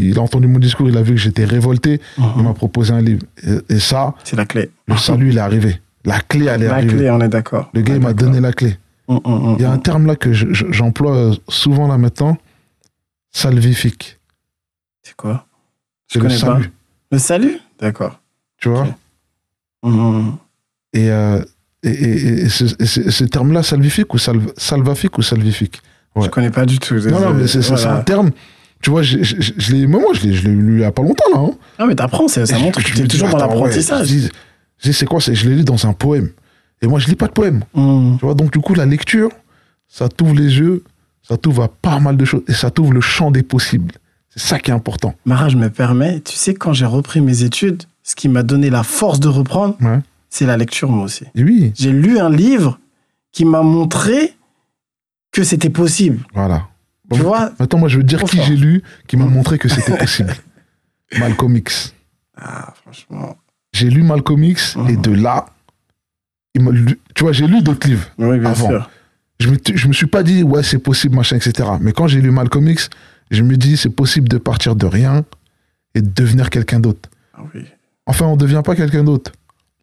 [0.10, 2.44] il a entendu mon discours, il a vu que j'étais révolté, il mhm.
[2.44, 3.24] m'a proposé un livre.
[3.44, 4.70] Et, et ça, C'est la clé.
[4.88, 5.82] le salut, il est arrivé.
[6.04, 6.98] La clé, elle est La arrivée.
[6.98, 7.72] clé, on est d'accord.
[7.74, 8.78] Le gars, il m'a donné la clé.
[9.10, 12.38] Mhm, mhm, Il y a un terme là que je- je- j'emploie souvent là maintenant,
[13.32, 14.20] salvifique.
[15.02, 15.48] C'est quoi?
[16.08, 16.46] C'est Je le connais pas.
[16.54, 16.72] salut,
[17.12, 17.60] Le salut?
[17.80, 18.20] D'accord.
[18.60, 18.88] tu vois?
[20.94, 21.44] Et, euh,
[21.90, 22.66] et, et- et ce,
[23.10, 25.82] ce- terme-là, salvifique ou salv- salvafique ou salvifique
[26.16, 26.26] Ouais.
[26.26, 26.96] Je connais pas du tout.
[26.96, 27.96] Non, non, mais c'est Voilà.
[27.98, 28.32] un terme.
[28.82, 31.02] Tu vois, je, je- je- je l'ai, moi, je l'ai, lu il y a pas
[31.02, 31.40] longtemps là.
[31.40, 31.52] hein.
[31.80, 34.08] Non, mais t'apprends, ça, ça montre que tu es toujours dans attends, l'apprentissage.
[34.08, 34.30] je dis,
[34.80, 36.30] je dis, c'est quoi Je l'ai lu dans un poème.
[36.82, 37.64] Et moi, je lis pas de poème.
[37.74, 38.18] Mhm.
[38.20, 39.30] Tu vois, donc du coup, la lecture,
[39.88, 40.84] ça t'ouvre les yeux,
[41.28, 43.92] ça t'ouvre à pas mal de choses et ça t'ouvre le champ des possibles.
[44.30, 45.16] C'est ça qui est important.
[45.26, 48.70] Mara, je me permets, tu sais, quand j'ai repris mes études, ce qui m'a donné
[48.70, 50.00] la force de reprendre, Ouais.
[50.36, 51.24] C'est la lecture, moi aussi.
[51.36, 52.78] Et oui, J'ai lu un livre
[53.32, 54.36] qui m'a montré
[55.32, 56.20] que c'était possible.
[56.34, 56.68] voilà.
[57.14, 59.96] Tu vois Maintenant, moi, je veux dire qui j'ai lu, qui m'a montré que c'était
[59.98, 60.34] possible.
[61.20, 61.94] Malcolm X.
[62.36, 63.38] Ah, franchement.
[63.74, 65.02] J'ai lu Malcolm X et Mhm.
[65.02, 65.46] de là,
[66.56, 68.08] il m'a lu- tu vois, j'ai lu d'autres livres.
[68.18, 68.68] Oui, bien Avant.
[68.70, 68.90] sûr.
[69.40, 71.70] Je me, je me suis pas dit, ouais, c'est possible, machin, etc.
[71.80, 72.90] Mais quand j'ai lu Malcolm X,
[73.32, 75.24] je me dis, c'est possible de partir de rien
[75.94, 77.10] et de devenir quelqu'un d'autre.
[77.34, 77.66] Ah oui.
[78.06, 79.32] Enfin, on ne devient pas quelqu'un d'autre.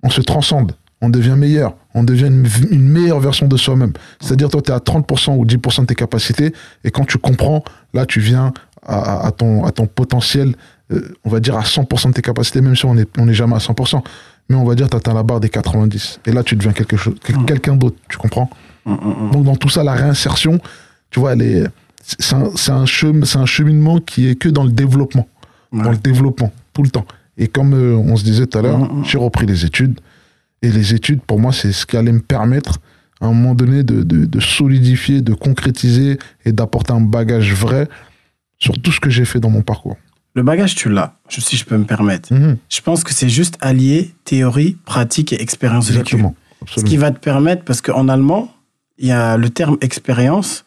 [0.03, 0.73] On se transcende.
[1.01, 1.75] On devient meilleur.
[1.95, 3.93] On devient une, une meilleure version de soi-même.
[4.21, 6.53] C'est-à-dire, toi, tu es à 30% ou 10% de tes capacités.
[6.85, 8.53] Et quand tu comprends, là, tu viens
[8.87, 10.55] à, ton, à ton potentiel,
[10.93, 13.55] euh, on va dire à 100% de tes capacités, même si on n'est on jamais
[13.55, 14.03] à 100%.
[14.49, 16.21] Mais on va dire, tu atteins la barre des 90.
[16.27, 17.45] Et là, tu deviens quelque chose, Mm.
[17.47, 17.97] quelqu'un d'autre.
[18.09, 18.49] Tu comprends?
[18.87, 19.31] Hum, hum.
[19.31, 20.59] donc dans tout ça, la réinsertion,
[21.11, 21.65] tu vois, elle est,
[22.03, 25.29] c'est un, c'est un, chem- c'est un cheminement qui est que dans le développement,
[25.73, 25.83] Ouais.
[25.85, 27.05] dans le développement, tout le temps.
[27.43, 29.05] Et comme euh, on se disait tout à l'heure, Mhm.
[29.05, 29.99] j'ai repris les études.
[30.63, 32.79] Et les études, pour moi, c'est ce qui allait me permettre,
[33.21, 37.89] à un moment donné, de, de, de solidifier, de concrétiser et d'apporter un bagage vrai
[38.59, 39.97] sur tout ce que j'ai fait dans mon parcours.
[40.35, 42.33] Le bagage, tu l'as, je- si je peux me permettre.
[42.33, 42.57] Mhm.
[42.69, 46.01] Je pense que c'est juste allier théorie, pratique et expérience vécue.
[46.17, 46.35] Exactement.
[46.61, 46.89] Ce Absolument.
[46.91, 48.49] qui va te permettre, parce qu'en allemand,
[48.99, 50.65] il y a le terme expérience,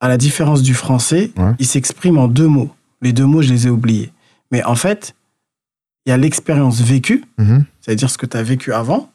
[0.00, 1.52] à la différence du français, Ouais.
[1.58, 2.70] il s'exprime en deux mots.
[3.02, 4.12] Les deux mots, je les ai oubliés.
[4.52, 5.14] Mais en fait,
[6.06, 7.64] il y a l'expérience vécue, Mhm.
[7.80, 9.10] c'est-à-dire ce que tu as vécu avant,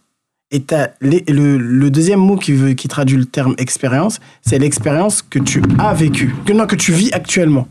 [0.51, 0.63] et
[1.01, 5.37] les- le, le deuxième mot qui, veut, qui traduit le terme expérience, c'est l'expérience que
[5.39, 7.67] tu as vécue, que, non, que tu vis actuellement.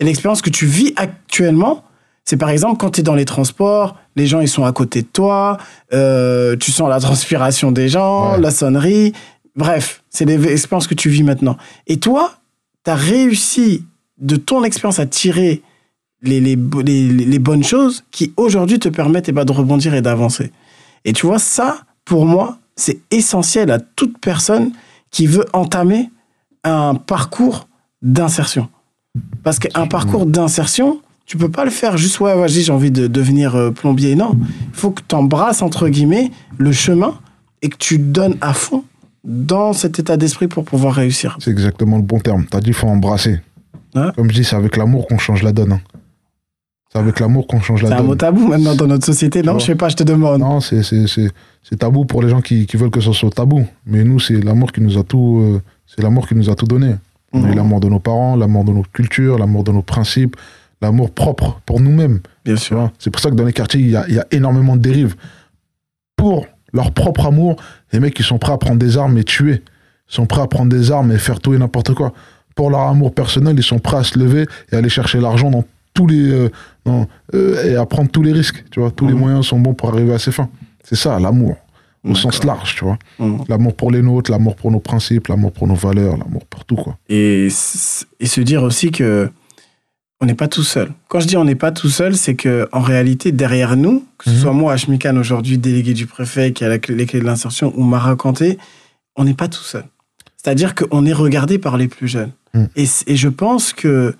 [0.00, 1.84] Et l'expérience que tu vis actuellement,
[2.24, 5.02] c'est par exemple quand tu es dans les transports, les gens ils sont à côté
[5.02, 5.58] de toi,
[5.92, 8.40] euh, tu sens la transpiration des gens, Ouais.
[8.40, 9.12] la sonnerie,
[9.54, 11.56] bref, c'est l'expérience que tu vis maintenant.
[11.86, 12.32] Et toi,
[12.84, 13.84] tu as réussi
[14.18, 15.62] de ton expérience à tirer
[16.22, 19.52] les, les, bo- les, les- les bonnes choses qui aujourd'hui te permettent eh ben, de
[19.52, 20.52] rebondir et d'avancer.
[21.04, 24.72] Et tu vois, ça, pour moi, c'est essentiel à toute personne
[25.10, 26.10] qui veut entamer
[26.64, 27.68] un parcours
[28.02, 28.68] d'insertion.
[29.42, 33.06] Parce qu'un parcours d'insertion, tu peux pas le faire juste, ouais, vas-y, j'ai envie de
[33.06, 34.14] devenir euh, plombier.
[34.14, 37.18] Non, il faut que tu embrasses, entre guillemets, le chemin
[37.62, 38.84] et que tu donnes à fond
[39.24, 41.36] dans cet état d'esprit pour pouvoir réussir.
[41.40, 42.46] C'est exactement le bon terme.
[42.50, 43.40] Tu as dit, faut embrasser.
[43.94, 44.08] Ouais.
[44.16, 45.72] Comme je dis, c'est avec l'amour qu'on change la donne.
[45.72, 45.80] hein.
[46.92, 48.06] C'est avec l'amour qu'on change la C'est un donne.
[48.06, 49.58] mot tabou maintenant dans notre société, non?
[49.60, 50.40] Je sais pas, je te demande.
[50.40, 51.30] Non, c'est, c'est, c'est,
[51.62, 53.64] c'est tabou pour les gens qui, qui veulent que ce soit tabou.
[53.86, 56.66] Mais nous, c'est l'amour qui nous a tout, euh, c'est l'amour qui nous a tout
[56.66, 56.94] donné.
[57.32, 57.54] On Mhm.
[57.54, 60.34] l'amour de nos parents, l'amour de notre culture, l'amour de nos principes,
[60.82, 62.18] l'amour propre pour nous-mêmes.
[62.44, 62.90] Bien sûr.
[62.98, 65.14] c'est pour ça que dans les quartiers, il y a, y a énormément de dérives.
[66.16, 67.54] Pour leur propre amour,
[67.92, 69.62] les mecs, ils sont prêts à prendre des armes et tuer.
[70.10, 72.12] Ils sont prêts à prendre des armes et faire tout et n'importe quoi.
[72.56, 75.64] Pour leur amour personnel, ils sont prêts à se lever et aller chercher l'argent dans
[76.00, 76.48] tous les, euh,
[76.86, 78.64] dans- euh, et à prendre tous les risques.
[78.70, 79.20] Tu vois, tous les Mhm.
[79.20, 80.48] moyens sont bons pour arriver à ses fins.
[80.82, 81.56] C'est ça, l'amour,
[82.04, 82.98] au sens large, tu vois.
[83.18, 83.44] Mhm.
[83.48, 86.76] L'amour pour les nôtres, l'amour pour nos principes, l'amour pour nos valeurs, l'amour pour tout,
[86.76, 86.96] quoi.
[87.08, 87.46] et,
[88.20, 89.30] et se dire aussi que
[90.22, 90.90] on n'est pas tout seul.
[91.08, 94.24] Quand je dis on n'est pas tout seul, c'est que en réalité derrière nous, que
[94.30, 94.36] ce Mhm.
[94.42, 97.72] soit moi, Hashmikan aujourd'hui, délégué du préfet qui a la clé- les clés de l'insertion,
[97.76, 98.58] ou Mara Kanté,
[99.16, 99.84] on n'est pas tout seul.
[100.42, 102.32] C'est-à-dire qu'on est regardé par les plus jeunes.
[102.54, 102.68] Mhm.
[102.76, 104.14] Et, et je pense que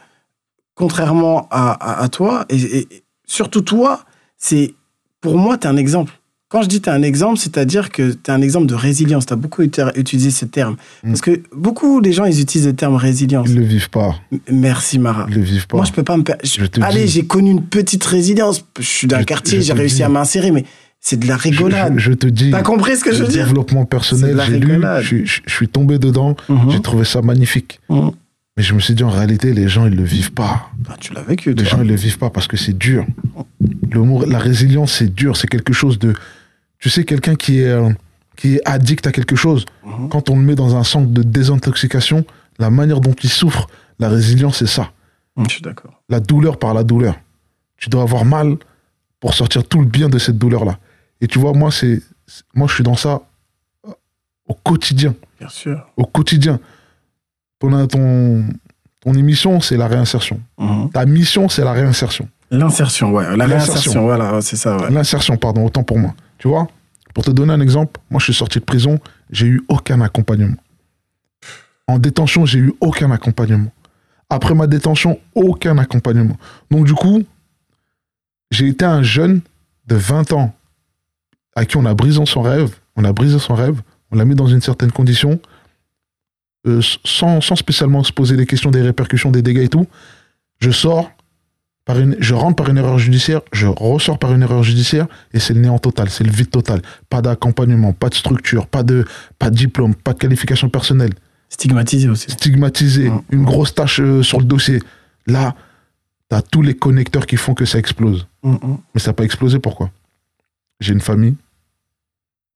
[0.74, 2.88] contrairement à, à- à toi, et,
[3.26, 4.04] surtout toi,
[4.38, 4.74] c'est
[5.20, 6.12] pour moi, tu es un exemple.
[6.48, 9.24] Quand je dis tu es un exemple, c'est-à-dire que tu es un exemple de résilience.
[9.26, 10.76] Tu as beaucoup uti- utilisé ce terme.
[11.04, 11.10] Mhm.
[11.12, 13.48] Parce que beaucoup des gens, ils utilisent le terme résilience.
[13.48, 14.16] Ils le vivent pas.
[14.50, 15.26] Merci Mara.
[15.28, 15.76] Ils le vivent pas.
[15.76, 18.64] Moi, je peux pas me je- Allez, j'ai connu une petite résilience.
[18.80, 20.02] Je suis d'un quartier, j'ai réussi dis.
[20.02, 20.64] à m'insérer, mais
[20.98, 21.94] c'est de la rigolade.
[21.98, 22.50] Je, je te dis.
[22.50, 23.44] T'as compris ce que je veux dire?
[23.46, 26.70] Développement personnel, j'ai lu, je, suis- je- je suis tombé dedans, Mhm.
[26.72, 27.78] j'ai trouvé ça magnifique.
[27.88, 28.10] Mhm.
[28.60, 30.68] Mais je me suis dit, en réalité, les gens, ils le vivent pas.
[30.90, 31.64] Ah, tu l'as vécu, Les toi.
[31.64, 33.06] gens, ils le vivent pas parce que c'est dur.
[34.26, 35.34] La résilience, c'est dur.
[35.38, 36.12] C'est quelque chose de.
[36.78, 37.88] Tu sais, quelqu'un qui est, euh,
[38.36, 40.10] qui est addict à quelque chose, Mhm.
[40.10, 42.26] quand on le met dans un centre de désintoxication,
[42.58, 43.66] la manière dont il souffre,
[43.98, 44.92] la résilience, c'est ça.
[45.36, 46.02] Mm, Je suis d'accord.
[46.10, 47.14] La douleur par la douleur.
[47.78, 48.56] Tu dois avoir mal
[49.20, 50.78] pour sortir tout le bien de cette douleur-là.
[51.22, 53.22] Et tu vois, moi, c'est, c'est- moi, je suis dans ça
[53.88, 53.92] euh,
[54.46, 55.14] au quotidien.
[55.38, 55.86] Bien sûr.
[55.96, 56.60] Au quotidien.
[57.60, 58.44] Ton, ton,
[59.00, 60.40] ton émission, c'est la réinsertion.
[60.58, 60.90] Mhm.
[60.90, 62.28] Ta mission, c'est la réinsertion.
[62.50, 63.24] L'insertion, ouais.
[63.36, 63.66] La L'insertion.
[63.72, 64.90] réinsertion, voilà, c'est ça, ouais.
[64.90, 66.14] L'insertion, pardon, autant pour moi.
[66.38, 66.66] Tu vois
[67.14, 68.98] Pour te donner un exemple, moi, je suis sorti de prison,
[69.30, 70.56] j'ai eu aucun accompagnement.
[71.86, 73.70] En détention, j'ai eu aucun accompagnement.
[74.30, 76.36] Après ma détention, aucun accompagnement.
[76.70, 77.22] Donc, du coup,
[78.50, 79.40] j'ai été un jeune
[79.86, 80.54] de 20 ans
[81.54, 83.80] à qui on a brisé son rêve, on a brisé son rêve,
[84.12, 85.40] on l'a mis dans une certaine condition,
[86.66, 89.86] euh, sans, sans spécialement se poser les questions des répercussions, des dégâts et tout.
[90.60, 91.10] Je sors,
[91.86, 95.40] par une, je rentre par une erreur judiciaire, je ressors par une erreur judiciaire, et
[95.40, 96.82] c'est le néant total, c'est le vide total.
[97.08, 99.06] Pas d'accompagnement, pas de structure, pas de,
[99.38, 101.12] pas de diplôme, pas de qualification personnelle
[101.48, 102.30] Stigmatisé aussi.
[102.30, 104.80] stigmatisé, une grosse tâche euh, sur le dossier.
[105.26, 105.56] Là,
[106.28, 108.28] t'as tous les connecteurs qui font que ça explose.
[108.44, 108.78] Mm, mm.
[108.94, 109.90] Mais ça n'a pas explosé, pourquoi?
[110.78, 111.34] J'ai une famille,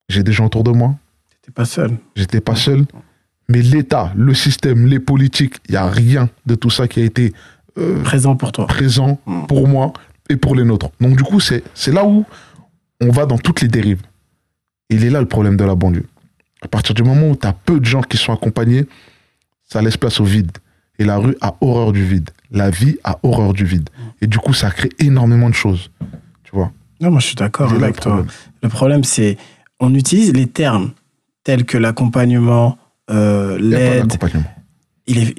[0.07, 0.95] j'ai des gens autour de moi,
[1.41, 1.97] T'es pas seul.
[2.15, 2.85] j'étais pas seul.
[3.49, 7.03] Mais l'État, le système, les politiques, il n'y a rien de tout ça qui a
[7.03, 7.33] été
[7.77, 8.65] euh, Présent pour toi.
[8.67, 9.45] présent Mm.
[9.47, 9.93] pour moi
[10.29, 10.89] et pour les nôtres.
[10.99, 12.25] Donc du coup, c'est c'est là où
[13.01, 14.01] on va dans toutes les dérives.
[14.89, 16.05] Il est là le problème de la banlieue.
[16.61, 18.85] À partir du moment où tu as peu de gens qui sont accompagnés,
[19.63, 20.51] ça laisse place au vide.
[20.97, 22.29] Et la rue a horreur du vide.
[22.51, 23.89] La vie a horreur du vide.
[24.21, 25.91] Et du coup, ça crée énormément de choses.
[26.43, 26.71] Tu vois?
[27.01, 28.13] Non, moi, je suis d'accord avec toi.
[28.13, 28.27] problème.
[28.63, 29.37] Le problème, c'est
[29.79, 30.91] on utilise les termes
[31.43, 32.77] tels que l'accompagnement,
[33.09, 34.01] euh, Il n'y a pas l'aide.
[34.07, 34.51] d'accompagnement.
[35.07, 35.35] Il est,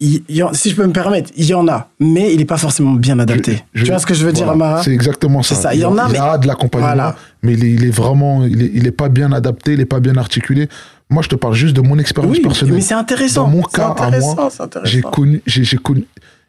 [0.00, 2.44] il- il en- si je peux me permettre, il y en a, mais il n'est
[2.44, 3.64] pas forcément bien adapté.
[3.74, 5.74] Je- je- tu vois ce que je veux dire, Amara C'est exactement ça.
[5.74, 7.16] Il y en a, il mais- a de l'accompagnement, Voilà.
[7.42, 9.84] mais il est, il est vraiment, il est, il est pas bien adapté, il est
[9.86, 10.68] pas bien articulé.
[11.10, 12.74] Moi, je te parle juste de mon expérience Oui, personnelle.
[12.74, 13.44] mais c'est intéressant.
[13.44, 14.50] Dans mon cas, à moi.
[14.84, 16.04] J'ai connu, j'ai connu.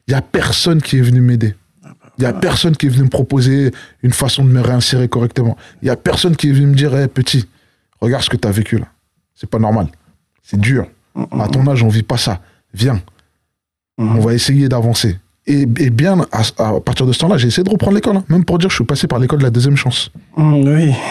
[0.08, 1.55] Il y a personne qui est venu m'aider.
[2.17, 3.71] Il y a personne qui est venu me proposer
[4.03, 5.55] une façon de me réinsérer correctement.
[5.82, 7.45] Il y a personne qui est venu me dire, hey, petit,
[8.01, 8.88] regarde ce que tu as vécu là.
[9.36, 9.88] C'est pas normal.
[10.49, 10.85] C'est dur.
[11.15, 12.41] Mm, mm, À ton âge, on vit pas ça.
[12.73, 13.01] Viens,
[13.97, 14.15] mm.
[14.17, 15.17] on va essayer d'avancer.
[15.45, 18.17] Et, et bien, à, à partir de ce temps-là, j'ai essayé de reprendre l'école.
[18.17, 18.23] hein.
[18.29, 20.12] Même pour dire, je suis passé par l'école de la deuxième chance.
[20.38, 20.93] Mm, oui.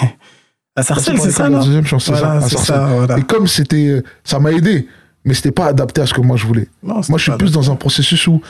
[0.77, 2.57] À Sarcelles, c'est ça, de la non deuxième chance, c'est Voilà, ça.
[2.59, 3.19] ça, voilà.
[3.19, 4.87] Et comme c'était, ça m'a aidé,
[5.25, 6.69] mais c'était pas adapté à ce que moi je voulais.
[6.85, 8.41] Non, Moi, je suis plus dans un processus où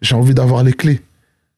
[0.00, 1.00] j'ai envie d'avoir les clés.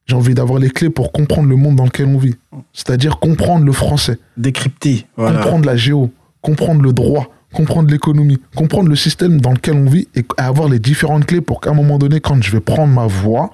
[0.05, 2.35] J'ai envie d'avoir les clés pour comprendre le monde dans lequel on vit.
[2.75, 5.07] C'est-à-dire comprendre le français, décrypté.
[5.17, 5.41] Voilà.
[5.41, 6.11] comprendre la géo,
[6.43, 10.79] comprendre le droit, comprendre l'économie, comprendre le système dans lequel on vit et avoir les
[10.79, 13.51] différentes clés pour qu'à un moment donné, quand je vais prendre ma voix,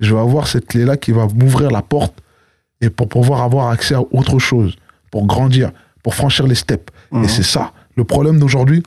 [0.00, 2.14] je vais avoir cette clé-là qui va m'ouvrir la porte
[2.80, 4.76] et pour pouvoir avoir accès à autre chose,
[5.10, 6.92] pour grandir, pour franchir les steps.
[7.10, 7.24] Mhm.
[7.24, 7.72] Et c'est ça.
[7.96, 8.82] Le problème d'aujourd'hui,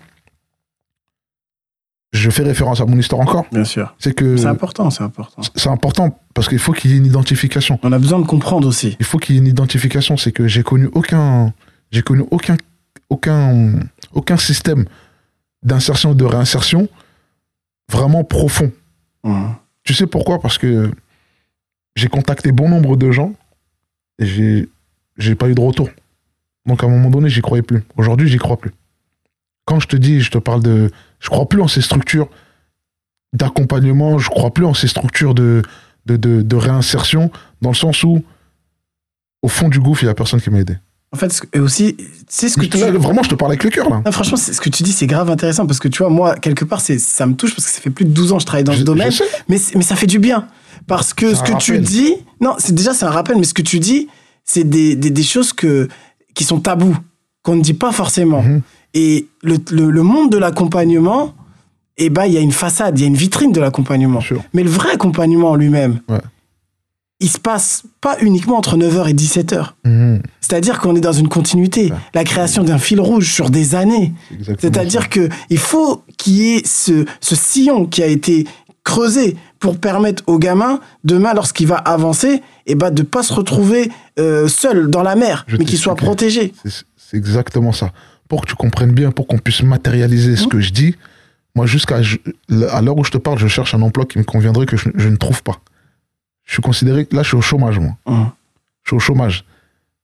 [2.13, 3.95] je fais référence à mon histoire encore, Bien sûr.
[3.97, 5.41] c'est que C'est important, c'est important.
[5.55, 7.79] c'est important parce qu'il faut qu'il y ait une identification.
[7.83, 8.97] On a besoin de comprendre aussi.
[8.99, 10.17] Il faut qu'il y ait une identification.
[10.17, 11.53] C'est que j'ai connu aucun,
[11.89, 12.57] j'ai connu aucun,
[13.11, 13.73] aucun,
[14.13, 14.85] aucun système
[15.63, 16.87] d'insertion et de réinsertion
[17.91, 18.71] vraiment profond.
[19.23, 19.51] Mm.
[19.83, 20.39] Tu sais pourquoi?
[20.39, 20.89] Parce que
[21.95, 23.33] j'ai contacté bon nombre de gens
[24.17, 24.69] et j'ai,
[25.17, 25.89] j'ai pas eu de retour.
[26.65, 27.83] Donc à un moment donné, j'y croyais plus.
[27.97, 28.71] Aujourd'hui, j'y crois plus.
[29.65, 32.29] Quand je te dis, je te parle de, je crois plus en ces structures
[33.33, 35.61] d'accompagnement, je crois plus en ces structures de,
[36.05, 38.23] de, de, de réinsertion, dans le sens où,
[39.41, 40.77] au fond du gouffre, il y a personne qui m'a aidé.
[41.13, 41.97] En fait, et aussi,
[42.29, 42.77] c'est ce que tu...
[42.77, 44.01] là, vraiment, je te parle avec le cœur, là.
[44.05, 46.63] Non, franchement, ce que tu dis, c'est grave intéressant parce que tu vois, moi, quelque
[46.63, 48.45] part, c'est, ça me touche parce que ça fait plus de 12 ans que je
[48.45, 49.11] travaille dans ce domaine,
[49.49, 50.47] mais, mais ça fait du bien.
[50.87, 53.61] Parce que ce que tu dis, non, c'est déjà, c'est un rappel, mais ce que
[53.61, 54.07] tu dis,
[54.45, 55.89] c'est des, des, des choses que,
[56.33, 56.95] qui sont tabous,
[57.43, 58.41] qu'on ne dit pas forcément.
[58.41, 58.61] Mhm.
[58.93, 61.33] Et le, le, le monde de l'accompagnement,
[61.97, 64.21] eh ben, il y a une façade, il y a une vitrine de l'accompagnement.
[64.53, 66.19] Mais le vrai accompagnement en lui-même, Ouais.
[67.21, 69.73] Il se passe pas uniquement entre 9h et 17h.
[69.85, 70.21] Mhm.
[70.41, 74.11] C'est-à-dire qu'on est dans une continuité, la création d'un fil rouge sur des années.
[74.59, 78.45] C'est-à-dire que il faut qu'il y ait ce, ce sillon qui a été
[78.83, 83.91] creusé pour permettre au gamin, demain, lorsqu'il va avancer, et ben, de pas se retrouver
[84.19, 86.51] euh, seul dans la mer, Je mais qu'il soit protégé.
[86.65, 87.91] C'est exactement ça.
[88.27, 90.49] Pour que tu comprennes bien, pour qu'on puisse matérialiser ce Mhm.
[90.49, 90.95] que je dis,
[91.53, 94.65] moi, jusqu'à à l'heure où je te parle, je cherche un emploi qui me conviendrait
[94.65, 95.59] que je, je ne trouve pas.
[96.51, 97.93] Je suis considéré, là, je suis au chômage, moi.
[98.05, 98.29] Hum.
[98.83, 99.45] Je suis au chômage.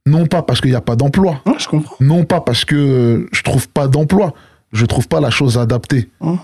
[0.06, 1.98] Non pas parce qu'il n'y a pas d'emploi, Ouais, je comprends.
[2.00, 4.34] non pas parce que je trouve pas d'emploi,
[4.72, 6.10] je trouve pas la chose adaptée.
[6.22, 6.38] Mhm.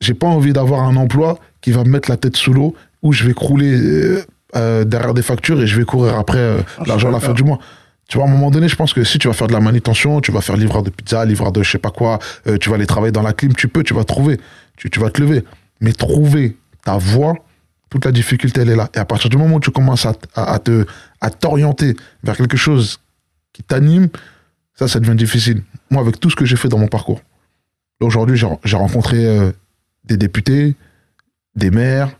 [0.00, 3.12] J'ai pas envie d'avoir un emploi qui va me mettre la tête sous l'eau, où
[3.12, 4.24] je vais crouler euh,
[4.56, 7.34] euh, derrière des factures et je vais courir après euh, Ah, l'argent à la fin
[7.34, 7.58] du mois.
[8.08, 9.60] Tu vois, à un moment donné, je pense que si tu vas faire de la
[9.60, 12.18] manutention, tu vas faire livreur de pizza, livreur de je sais pas quoi,
[12.62, 14.40] tu vas aller travailler dans la clim, tu peux, tu vas trouver,
[14.78, 15.44] tu, tu vas te lever.
[15.82, 17.34] Mais trouver ta voie,
[17.90, 18.88] toute la difficulté, elle est là.
[18.94, 20.86] Et à partir du moment où tu commences à, te,
[21.40, 23.00] t'orienter vers quelque chose
[23.52, 24.08] qui t'anime,
[24.74, 25.62] ça, ça devient difficile.
[25.90, 27.20] Moi, avec tout ce que j'ai fait dans mon parcours,
[28.00, 29.50] aujourd'hui, j'ai rencontré euh,
[30.04, 30.76] des députés,
[31.56, 32.10] des maires,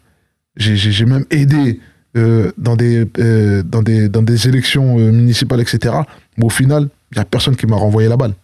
[0.56, 1.80] j'ai- même aidé
[2.16, 5.94] euh, dans, des, euh, dans, des, dans des élections municipales, etc.
[6.36, 8.34] Mais au final, il n'y a personne qui m'a renvoyé la balle.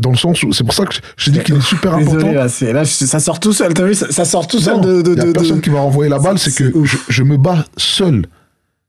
[0.00, 2.14] Dans le sens où, c'est pour ça que je, dis qu'il est super important.
[2.32, 3.74] Désolé, là, ça sort tout seul.
[3.74, 5.02] T'as vu, ça, ça sort tout seul Non, de.
[5.02, 7.36] de, y a de- personne qui m'a renvoyé la balle, c'est que je, je me
[7.36, 8.24] bats seul.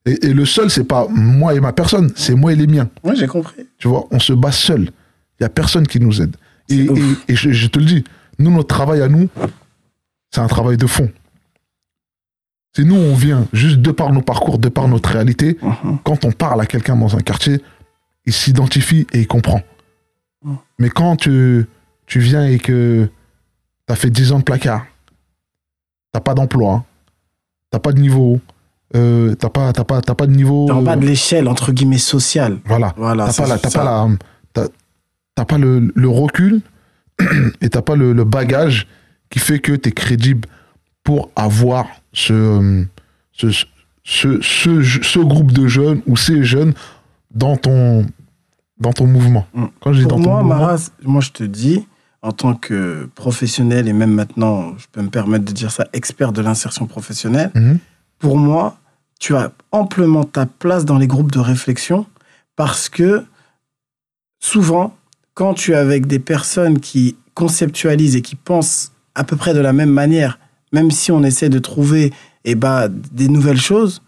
[0.05, 2.89] Et, et le seul, c'est pas moi et ma personne, c'est moi et les miens.
[3.03, 3.61] Ouais, j'ai compris.
[3.77, 4.89] Tu vois, on se bat seul.
[5.39, 6.35] Il y a personne qui nous aide.
[6.69, 6.87] Et,
[7.27, 8.03] je, je te le dis,
[8.39, 9.27] nous, notre travail à nous,
[10.33, 11.09] c'est un travail de fond.
[12.73, 15.57] C'est nous, on vient juste de par nos parcours, de par notre réalité.
[15.61, 15.99] Mhm.
[16.05, 17.61] Quand on parle à quelqu'un dans un quartier,
[18.25, 19.61] il s'identifie et il comprend.
[20.79, 21.65] Mais quand tu,
[22.07, 23.09] tu viens et que
[23.87, 24.85] tu as fait 10 ans de placard,
[26.11, 26.83] t'as pas d'emploi,
[27.69, 28.39] t'as pas de niveau,
[28.95, 30.65] euh, t'as pas, t'as pas, t'as pas de niveau.
[30.65, 32.59] T'es en bas euh, de l'échelle, entre guillemets, sociale.
[32.65, 32.93] voilà.
[32.97, 33.27] Voilà.
[33.27, 33.57] T'as pas, la-
[34.53, 34.67] pas,
[35.37, 36.61] la, pas le, le recul
[37.61, 38.87] et t'as pas le, le bagage
[39.29, 40.47] qui fait que tu es crédible
[41.03, 42.83] pour avoir ce,
[43.31, 43.47] ce,
[44.03, 46.73] ce, ce, ce groupe de jeunes ou ces jeunes
[47.33, 48.05] dans ton,
[48.81, 49.47] dans ton mouvement.
[49.53, 49.65] Mm.
[49.79, 51.87] Quand je dis Pour dans ton moi, mouvement, Maras, moi, je te dis,
[52.21, 56.33] en tant que professionnel et même maintenant, je peux me permettre de dire ça, expert
[56.33, 57.79] de l'insertion professionnelle, Mhm.
[58.19, 58.77] pour moi,
[59.19, 62.05] tu as amplement ta place dans les groupes de réflexion
[62.55, 63.23] parce que
[64.39, 64.95] souvent,
[65.33, 69.59] quand tu es avec des personnes qui conceptualisent et qui pensent à peu près de
[69.59, 70.39] la même manière,
[70.73, 72.11] même si on essaie de trouver
[72.45, 74.01] eh ben, des nouvelles choses,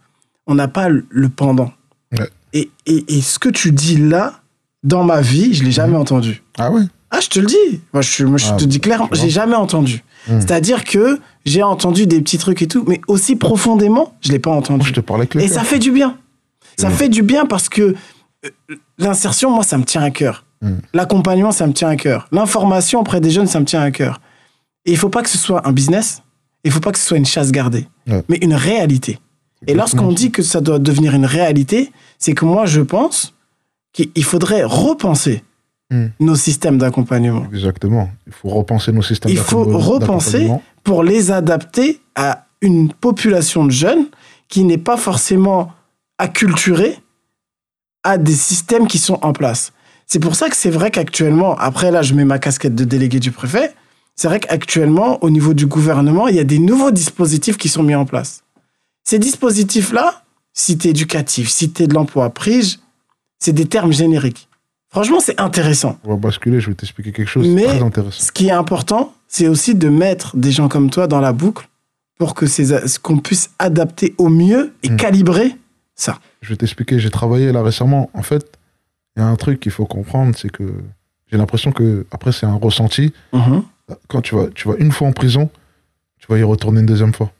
[0.48, 1.72] on n'a pas le le pendant.
[2.12, 2.30] Ouais.
[2.54, 4.42] Et, et, et ce que tu dis là,
[4.84, 6.44] dans ma vie, je l'ai jamais entendu.
[6.58, 6.84] ah ouais?
[7.16, 7.82] Ah, je te le dis.
[7.94, 10.04] Moi, je, moi, je Ah, te dis clairement, j'ai jamais entendu.
[10.28, 10.40] Hmm.
[10.40, 14.50] C'est-à-dire que j'ai entendu des petits trucs et tout, mais aussi profondément, je l'ai pas
[14.52, 14.88] entendu.
[14.88, 16.18] je te parlais le Et ça fait du bien.
[16.78, 16.94] Ça Mm.
[16.94, 17.94] fait du bien parce que
[18.46, 18.50] euh,
[18.98, 20.44] l'insertion, moi, ça me tient à cœur.
[20.94, 22.28] L'accompagnement, ça me tient à cœur.
[22.32, 24.22] L'information auprès des jeunes, ça me tient à cœur.
[24.86, 26.24] Et il faut pas que ce soit un business.
[26.64, 28.24] Il faut pas que ce soit une chasse gardée, Ouais.
[28.30, 29.20] mais une réalité.
[29.68, 33.34] Et lorsqu'on dit que ça doit devenir une réalité, c'est que moi, je pense
[33.94, 35.44] qu'il faudrait repenser
[35.92, 36.08] Mm.
[36.22, 38.10] nos systèmes d'accompagnement Exactement.
[38.26, 40.64] Il faut repenser nos systèmes Il faut repenser d'accompagnement.
[40.84, 44.08] pour les adapter à une population de jeunes
[44.48, 45.72] qui n'est pas forcément
[46.18, 46.98] acculturée
[48.04, 49.72] à des systèmes qui sont en place.
[50.08, 53.20] C'est pour ça que c'est vrai qu'actuellement, après là, je mets ma casquette de délégué
[53.20, 53.74] du préfet,
[54.16, 57.84] c'est vrai qu'actuellement, au niveau du gouvernement, il y a des nouveaux dispositifs qui sont
[57.84, 58.44] mis en place.
[59.04, 62.80] Ces dispositifs-là, cité éducative, cité de l'emploi, prige,
[63.44, 64.48] c'est des termes génériques.
[64.90, 65.98] Franchement, c'est intéressant.
[66.06, 68.24] On va basculer, je vais t'expliquer quelque chose Mais- très intéressant.
[68.24, 71.68] Ce qui est important, c'est aussi de mettre des gens comme toi dans la boucle
[72.18, 72.46] pour que
[73.00, 74.98] qu'on puisse adapter au mieux et Mm.
[74.98, 75.56] calibrer
[75.94, 76.20] ça.
[76.42, 78.10] Je vais t'expliquer, j'ai travaillé là récemment.
[78.14, 78.46] En fait,
[79.16, 80.64] il y a un truc qu'il faut comprendre, c'est que
[81.30, 83.12] j'ai l'impression que, après, c'est un ressenti.
[84.08, 85.50] Quand tu vas, tu vas une fois en prison,
[86.20, 87.32] tu vas y retourner une deuxième fois.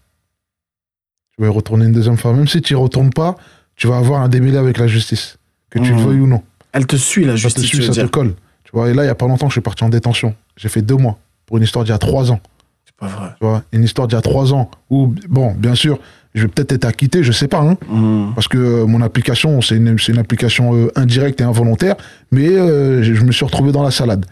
[1.36, 2.34] Tu vas y retourner une deuxième fois.
[2.34, 3.38] Même si tu y retournes pas,
[3.76, 5.38] tu vas avoir un démêlé avec la justice.
[5.74, 6.06] Que tu le Mhm.
[6.06, 6.42] veuilles ou non.
[6.72, 8.34] Elle te suit, la Ça te justice, suit, ça te colle.
[8.64, 10.36] Tu vois, et là, il y a pas longtemps, je suis parti en détention.
[10.56, 12.40] J'ai fait deux mois pour une histoire d'il y a trois ans.
[12.86, 13.30] C'est pas vrai.
[13.40, 15.98] Tu vois, une histoire d'il y a trois ans où, bon, bien sûr,
[16.36, 18.34] je vais peut-être être acquitté, je sais pas, hein, Mhm.
[18.36, 21.96] parce que euh, mon application, c'est une, une application euh, indirecte et involontaire,
[22.32, 24.26] mais euh, je, je me suis retrouvé dans la salade.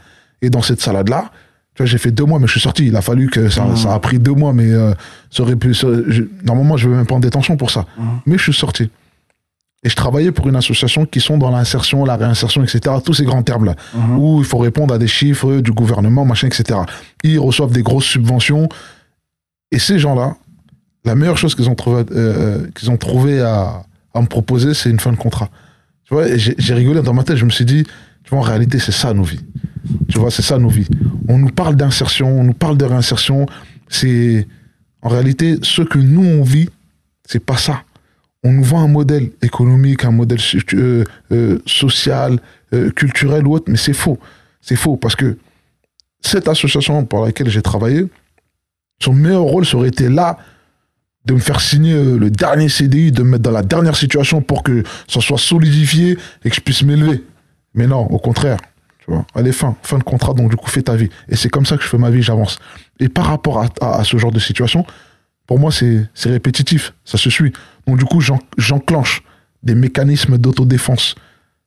[0.44, 1.32] Et dans cette salade-là,
[1.76, 2.88] tu vois, j'ai fait deux mois, mais je suis sorti.
[2.88, 4.70] Il a fallu que ça, ça a pris deux mois, mais
[5.30, 5.74] ça aurait pu.
[5.74, 7.86] ça- je- normalement, je vais même pas en détention pour ça.
[7.98, 8.06] Mhm.
[8.26, 8.90] Mais je suis sorti.
[9.84, 12.96] Et je travaillais pour une association qui sont dans l'insertion, la réinsertion, etc.
[13.04, 14.18] Tous ces grands termes-là Mhm.
[14.20, 16.80] où il faut répondre à des chiffres du gouvernement, machin, etc.
[17.24, 18.70] Ils reçoivent des grosses subventions.
[19.72, 20.36] Et ces gens-là,
[21.04, 24.90] la meilleure chose qu'ils ont trouvé, euh, qu'ils ont trouvé à, à me proposer, c'est
[24.92, 25.50] une fin de contrat.
[26.04, 27.84] Tu vois, j'ai rigolé dans ma tête, je me suis dit,
[28.24, 29.40] tu vois, en réalité, c'est ça nos vies.
[30.10, 30.88] Tu vois, c'est ça nos vies.
[31.28, 33.48] On nous parle d'insertion, on nous parle de réinsertion.
[33.88, 34.48] C'est,
[35.02, 36.70] en réalité, ce que nous, on vit,
[37.26, 37.82] c'est pas ça.
[38.44, 40.40] On nous vend un modèle économique, un modèle
[40.74, 42.40] euh, euh, social,
[42.74, 44.18] euh, culturel ou autre, mais c'est faux.
[44.62, 45.38] C'est faux parce que
[46.22, 48.06] cette association pour laquelle j'ai travaillé,
[49.00, 50.38] son meilleur rôle, ça aurait été là
[51.26, 54.64] de me faire signer le dernier CDI, de me mettre dans la dernière situation pour
[54.64, 57.24] que ça soit solidifié et que je puisse m'élever.
[57.76, 58.58] Mais non, au contraire.
[59.00, 61.10] Tu vois, allez, fin, fin de contrat, donc du coup, fais ta vie.
[61.30, 62.58] Et c'est comme ça que je fais ma vie, j'avance.
[63.00, 64.84] Et par rapport à- à ce genre de situation,
[65.52, 67.52] pour moi, c'est répétitif, ça se suit.
[67.86, 69.22] Donc du coup, j'en- j'enclenche
[69.64, 71.14] des mécanismes d'autodéfense.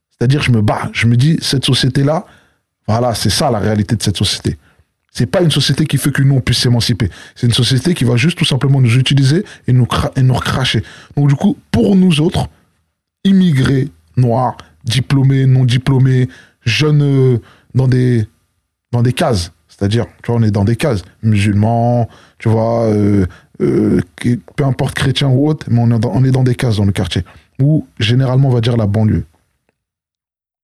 [0.09, 2.24] C'est-à-dire, je me bats, je me dis, cette société-là,
[2.89, 4.57] voilà, c'est ça la réalité de cette société.
[5.12, 7.11] C'est pas une société qui fait que nous, on puisse s'émanciper.
[7.35, 10.82] C'est une société qui va juste tout simplement nous utiliser et nous, recracher.
[11.14, 12.49] Donc du coup, pour nous autres,
[13.22, 16.30] immigrés, noirs, diplômés, non diplômés,
[16.64, 17.39] jeunes euh,
[17.74, 18.26] dans des,
[18.93, 19.53] dans des cases.
[19.68, 21.03] C'est-à-dire, tu vois, on est dans des cases.
[21.22, 22.09] Musulmans,
[22.39, 23.26] tu vois, euh,
[23.61, 24.00] euh,
[24.57, 26.84] peu importe chrétien ou autre, mais on est, dans, on est dans des cases dans
[26.84, 27.24] le quartier.
[27.61, 29.24] Ou généralement, on va dire la banlieue.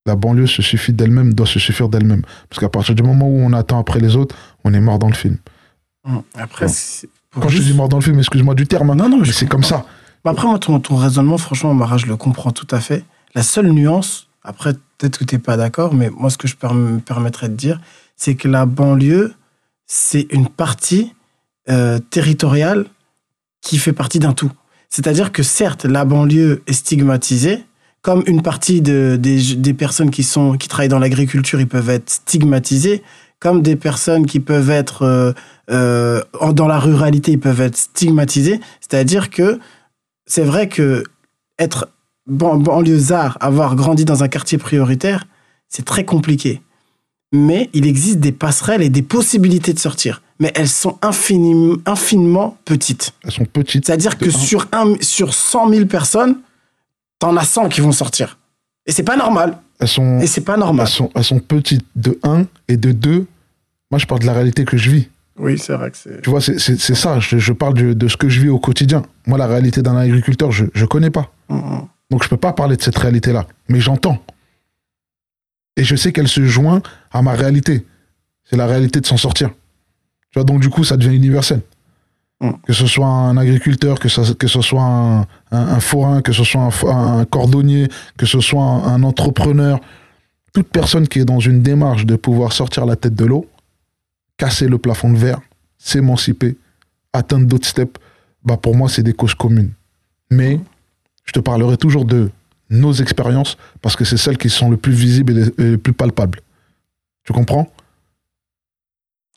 [0.06, 2.22] La banlieue se suffit d'elle-même, doit se suffire d'elle-même.
[2.48, 4.34] Parce qu'à partir du moment où on attend après les autres,
[4.64, 5.36] on est mort dans le film.
[6.04, 6.66] Hum, Après,
[7.38, 9.28] Quand je dis mort dans le film, excuse-moi du terme, hein, Non, non, mais mais
[9.28, 9.84] je c'est comme ça.
[10.24, 13.04] Bah Après, moi, ton, ton raisonnement, franchement, Mara, je le comprends tout à fait.
[13.34, 16.56] La seule nuance, après, peut-être que tu n'es pas d'accord, mais moi, ce que je
[16.72, 17.80] me permettrais de dire,
[18.16, 19.34] c'est que la banlieue,
[19.86, 21.12] c'est une partie
[21.70, 22.86] euh, territoriale
[23.62, 24.50] qui fait partie d'un tout.
[24.88, 27.64] C'est-à-dire que certes, la banlieue est stigmatisée,
[28.02, 32.08] comme une partie de- des, personnes qui, sont, qui travaillent dans l'agriculture, ils peuvent être
[32.10, 33.02] stigmatisés,
[33.38, 35.32] comme des personnes qui peuvent être euh,
[35.70, 38.60] euh, dans la ruralité, ils peuvent être stigmatisés.
[38.80, 39.58] C'est-à-dire que
[40.26, 41.04] c'est vrai que
[41.58, 41.88] être
[42.26, 45.26] ban- banlieusard, avoir grandi dans un quartier prioritaire,
[45.68, 46.62] c'est très compliqué.
[47.32, 50.22] Mais il existe des passerelles et des possibilités de sortir.
[50.40, 53.12] Mais elles sont infinim- infiniment petites.
[53.24, 53.86] Elles sont petites.
[53.86, 54.30] C'est-à-dire que un.
[54.30, 56.36] sur, un, sur 100 000 personnes,
[57.18, 58.38] t'en as 100 qui vont sortir.
[58.86, 59.58] Et c'est pas normal.
[59.78, 60.86] Elles sont, Et c'est pas normal.
[60.86, 63.26] elles sont, elles sont petites de 1 et de 2.
[63.90, 65.08] Moi, je parle de la réalité que je vis.
[65.38, 66.20] Oui, c'est vrai que c'est.
[66.22, 67.18] Tu vois, c'est c'est- c'est ça.
[67.20, 69.02] Je, je parle de, de ce que je vis au quotidien.
[69.26, 71.32] Moi, la réalité d'un agriculteur, je ne connais pas.
[72.10, 73.46] Donc, je peux pas parler de cette réalité-là.
[73.68, 74.18] Mais j'entends.
[75.76, 77.86] Et je sais qu'elle se joint à ma réalité.
[78.44, 79.50] C'est la réalité de s'en sortir.
[80.30, 81.60] Tu vois, donc du coup, ça devient universel.
[82.40, 82.50] Mm.
[82.66, 86.32] Que ce soit un agriculteur, que, ça, que ce soit un, un- un forain, que
[86.32, 89.80] ce soit un, un cordonnier, que ce soit un, un entrepreneur,
[90.52, 93.46] toute personne qui est dans une démarche de pouvoir sortir la tête de l'eau,
[94.36, 95.40] casser le plafond de verre,
[95.78, 96.56] s'émanciper,
[97.12, 98.00] atteindre d'autres steps,
[98.44, 99.72] bah pour moi, c'est des causes communes.
[100.30, 100.58] Mais
[101.24, 102.30] je te parlerai toujours de
[102.70, 105.78] nos expériences parce que c'est celles qui sont le plus visibles et les, et les
[105.78, 106.40] plus palpables.
[107.24, 107.70] Tu comprends?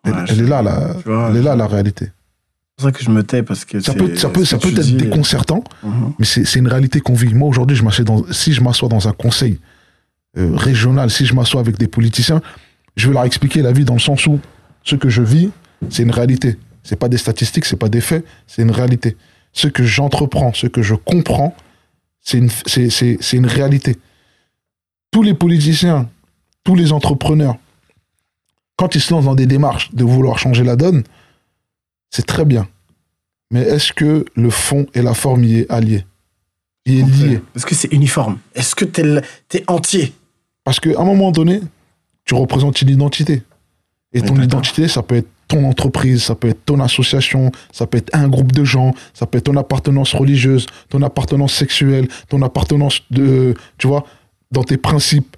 [0.05, 2.05] Elle, Ouais, elle je- est là, la, vois, elle est là, la réalité.
[2.05, 4.69] C'est pour ça que je me tais parce que Ça peut, ça peut, ça peut
[4.69, 6.13] être dis- déconcertant, Mhm.
[6.19, 7.33] mais c'est une réalité qu'on vit.
[7.33, 9.59] Moi, aujourd'hui, je dans, si je m'assois dans un conseil
[10.35, 12.41] euh, régional, si je m'assois avec des politiciens,
[12.95, 14.39] je vais leur expliquer la vie dans le sens où
[14.83, 15.51] ce que je vis,
[15.91, 16.57] c'est une réalité.
[16.81, 19.15] C'est pas des statistiques, c'est pas des faits, c'est une réalité.
[19.53, 21.55] Ce que j'entreprends, ce que je comprends,
[22.23, 23.97] c'est une, c'est, c'est, c'est une réalité.
[25.11, 26.09] Tous les politiciens,
[26.63, 27.57] tous les entrepreneurs,
[28.77, 31.03] quand ils se lancent dans des démarches de vouloir changer la donne,
[32.09, 32.67] c'est très bien.
[33.51, 36.05] Mais est-ce que le fond et la forme y est allié
[36.85, 38.39] Y est lié Est-ce que c'est uniforme?
[38.55, 39.03] Est-ce que t'es
[39.53, 40.13] es entier?
[40.63, 41.61] Parce qu'à un moment donné,
[42.25, 43.43] tu représentes une identité.
[44.13, 47.99] Et ton identité, ça peut être ton entreprise, ça peut être ton association, ça peut
[47.99, 52.41] être un groupe de gens, ça peut être ton appartenance religieuse, ton appartenance sexuelle, ton
[52.41, 54.03] appartenance de, tu vois,
[54.51, 55.37] dans tes principes.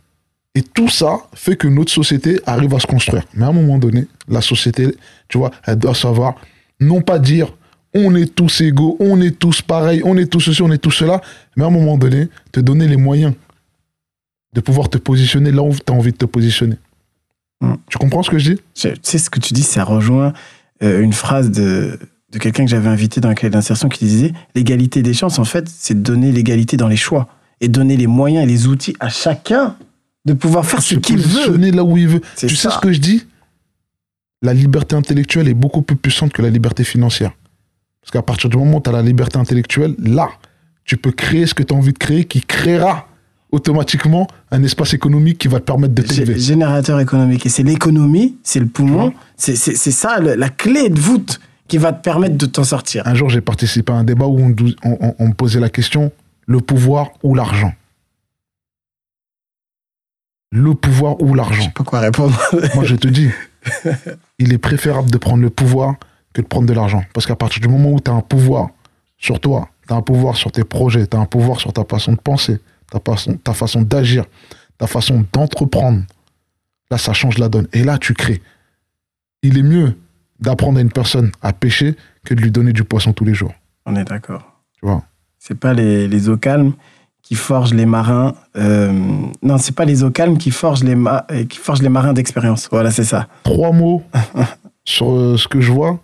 [0.55, 3.23] Et tout ça fait que notre société arrive à se construire.
[3.33, 4.95] Mais à un moment donné, la société,
[5.27, 6.35] tu vois, elle doit savoir,
[6.79, 7.53] non pas dire
[7.93, 10.91] on est tous égaux, on est tous pareils, on est tous ceci, on est tous
[10.91, 11.21] cela,
[11.57, 13.33] mais à un moment donné, te donner les moyens
[14.53, 16.77] de pouvoir te positionner là où tu as envie de te positionner.
[17.61, 17.73] Mm.
[17.89, 18.61] Tu comprends ce que je dis?
[18.73, 20.33] Tu sais, ce que tu dis, ça rejoint
[20.83, 21.99] euh, une phrase de,
[22.31, 25.45] de quelqu'un que j'avais invité dans la clé d'insertion qui disait l'égalité des chances, en
[25.45, 27.27] fait, c'est de donner l'égalité dans les choix
[27.61, 29.77] et donner les moyens et les outils à chacun
[30.25, 31.55] de pouvoir faire ce qu'il veut.
[31.71, 32.21] là où il veut.
[32.37, 33.25] Tu sais ce que je dis?
[34.41, 37.31] La liberté intellectuelle est beaucoup plus puissante que la liberté financière.
[38.01, 40.29] Parce qu'à partir du moment où tu as la liberté intellectuelle, là,
[40.83, 43.07] tu peux créer ce que tu as envie de créer qui créera
[43.51, 46.37] automatiquement un espace économique qui va te permettre de t'élever.
[46.39, 47.45] Générateur économique.
[47.45, 51.93] Et c'est l'économie, c'est le poumon, c'est ça le- la clé de voûte qui va
[51.93, 53.07] te permettre de t'en sortir.
[53.07, 56.11] Un jour, j'ai participé à un débat où on, on- on- me posait la question
[56.47, 57.73] le pouvoir ou l'argent?
[60.51, 62.37] Le pouvoir ou Je l'argent sais pas quoi répondre.
[62.75, 63.29] Moi, je te dis,
[64.39, 65.95] il est préférable de prendre le pouvoir
[66.33, 67.03] que de prendre de l'argent.
[67.13, 68.69] Parce qu'à partir du moment où tu as un pouvoir
[69.17, 71.83] sur toi, tu as un pouvoir sur tes projets, tu as un pouvoir sur ta
[71.83, 72.59] façon de penser,
[72.99, 74.25] ta façon, ta façon d'agir,
[74.77, 76.03] ta façon d'entreprendre,
[76.91, 77.67] là, ça change la donne.
[77.73, 78.41] Et là, tu crées.
[79.41, 79.97] Il est mieux
[80.39, 83.53] d'apprendre à une personne à pêcher que de lui donner du poisson tous les jours.
[83.85, 84.59] On est d'accord.
[84.73, 85.03] Tu vois?
[85.39, 86.73] C'est pas les, les eaux calmes
[87.21, 88.35] qui forgent les marins.
[88.55, 88.91] euh,
[89.41, 92.13] non, c'est pas les eaux calmes qui forgent les, ma- euh, qui forgent les marins
[92.13, 92.67] d'expérience.
[92.71, 93.27] Voilà, c'est ça.
[93.43, 94.03] Trois mots
[94.85, 95.99] sur euh, ce que je vois.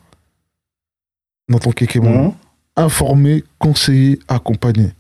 [1.50, 2.26] dans ton kékémon.
[2.30, 2.34] Mhm.
[2.78, 4.92] Informer, conseiller, accompagner.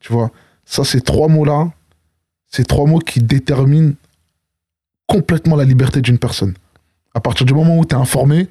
[0.00, 0.30] Tu vois,
[0.70, 1.68] ça, ces trois mots-là,
[2.46, 3.94] ces trois mots qui déterminent
[5.08, 6.54] complètement la liberté d'une personne.
[7.12, 8.48] À partir du moment où tu es informé,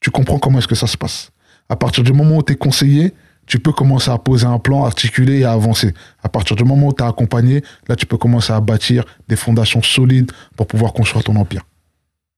[0.00, 1.30] tu comprends comment est-ce que ça se passe.
[1.68, 3.14] À partir du moment où tu es conseillé,
[3.46, 5.94] tu peux commencer à poser un plan, articuler et à avancer.
[6.24, 9.36] À partir du moment où tu es accompagné, là, tu peux commencer à bâtir des
[9.36, 11.62] fondations solides pour pouvoir construire ton empire.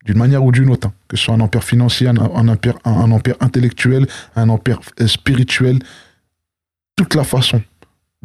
[0.05, 0.93] D'une manière ou d'une autre, hein.
[1.09, 4.07] que ce soit un empire financier, un empire intellectuel,
[4.37, 5.79] un empire euh, spirituel,
[6.97, 7.63] toute la façon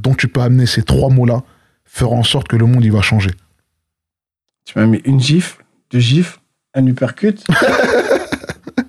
[0.01, 1.43] dont tu peux amener ces trois mots-là
[1.85, 3.31] fera en sorte que le monde, il va changer.
[4.65, 6.39] Tu m'as mis une gifle, deux gifles,
[6.73, 7.43] un uppercut.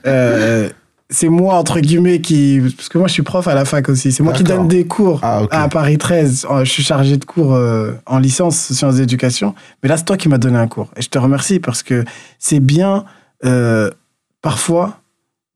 [0.04, 0.68] Euh,
[1.12, 2.60] c'est moi, entre guillemets, qui.
[2.76, 4.10] Parce que moi, je suis prof à la fac aussi.
[4.10, 6.46] C'est moi qui donne des cours Ah, à Paris 13.
[6.50, 9.54] Euh, Je suis chargé de cours euh, en licence sciences d'éducation.
[9.82, 10.90] Mais là, c'est toi qui m'as donné un cours.
[10.96, 12.04] Et je te remercie parce que
[12.38, 13.04] c'est bien,
[13.44, 13.90] euh,
[14.40, 15.00] parfois,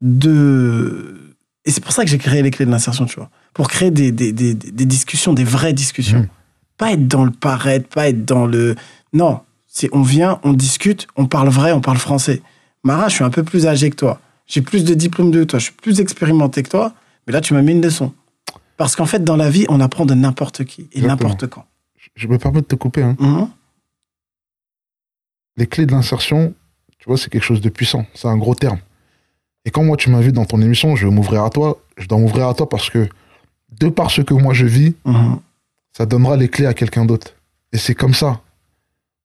[0.00, 1.25] de.
[1.66, 3.28] Et c'est pour ça que j'ai créé les clés de l'insertion, tu vois.
[3.52, 6.20] Pour créer des, des, des, des discussions, des vraies discussions.
[6.20, 6.28] Mm.
[6.78, 8.76] Pas être dans le paraître, pas être dans le.
[9.12, 9.40] Non.
[9.66, 12.40] C'est on vient, on discute, on parle vrai, on parle français.
[12.84, 14.20] Mara, je suis un peu plus âgé que toi.
[14.46, 15.58] J'ai plus de diplômes que toi.
[15.58, 16.94] Je suis plus expérimenté que toi.
[17.26, 18.14] Mais là, tu m'as mis une leçon.
[18.76, 21.64] Parce qu'en fait, dans la vie, on apprend de n'importe qui et n'importe quand.
[22.14, 23.02] Je me permets de te couper.
[23.02, 23.16] hein.
[23.18, 23.48] Mhm.
[25.56, 26.54] Les clés de l'insertion,
[26.98, 28.06] tu vois, c'est quelque chose de puissant.
[28.14, 28.78] C'est un gros terme.
[29.66, 31.78] Et quand moi, tu m'invites dans ton émission, je vais m'ouvrir à toi.
[31.98, 33.08] Je dois m'ouvrir à toi parce que,
[33.80, 35.38] de par ce que moi je vis, Mhm.
[35.92, 37.32] ça donnera les clés à quelqu'un d'autre.
[37.72, 38.40] Et c'est comme ça.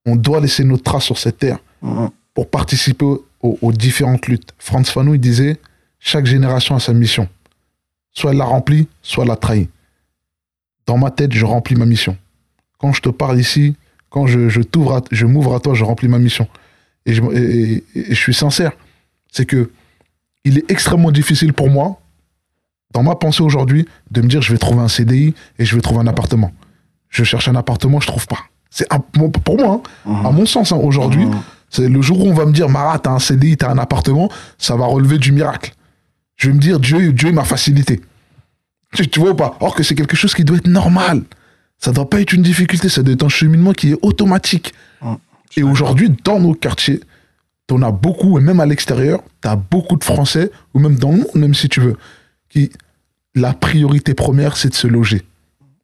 [0.06, 2.10] On doit laisser notre trace sur cette terre Mhm.
[2.34, 3.24] pour participer aux,
[3.62, 4.52] aux différentes luttes.
[4.58, 5.58] Franz Fanon, il disait
[6.00, 7.30] chaque génération a sa mission.
[8.12, 9.70] Soit elle l'a remplie, soit elle l'a trahie.
[10.88, 12.18] Dans ma tête, je remplis ma mission.
[12.80, 13.76] Quand je te parle ici,
[14.10, 16.48] quand je, je t'ouvre, je m'ouvre à toi, je remplis ma mission.
[17.06, 18.72] Et je, et- et- et je suis sincère.
[19.32, 19.70] C'est que
[20.44, 22.00] il est extrêmement difficile pour moi,
[22.94, 25.82] dans ma pensée aujourd'hui, de me dire je vais trouver un CDI et je vais
[25.82, 26.52] trouver un appartement.
[27.10, 28.40] Je cherche un appartement, je trouve pas.
[28.70, 28.88] C'est
[29.44, 30.26] pour moi, hein, Mhm.
[30.26, 31.26] à mon sens, hein, aujourd'hui,
[31.70, 34.30] c'est le jour où on va me dire, Marat, t'as un CDI, t'as un appartement,
[34.58, 35.74] ça va relever du miracle.
[36.38, 38.02] Je vais me dire, Dieu, Dieu m'a facilité.
[38.94, 39.56] Tu, tu vois ou pas?
[39.60, 41.24] Or que c'est quelque chose qui doit être normal.
[41.78, 44.74] Ça doit pas être une difficulté, ça doit être un cheminement qui est automatique.
[45.02, 45.18] Mhm.
[45.58, 47.02] Et aujourd'hui, dans nos quartiers,
[47.72, 51.18] t'en as beaucoup, et même à l'extérieur, t'as beaucoup de Français, ou même dans le
[51.20, 51.96] monde, même si tu veux,
[52.50, 52.70] qui,
[53.34, 55.22] la priorité première, c'est de se loger,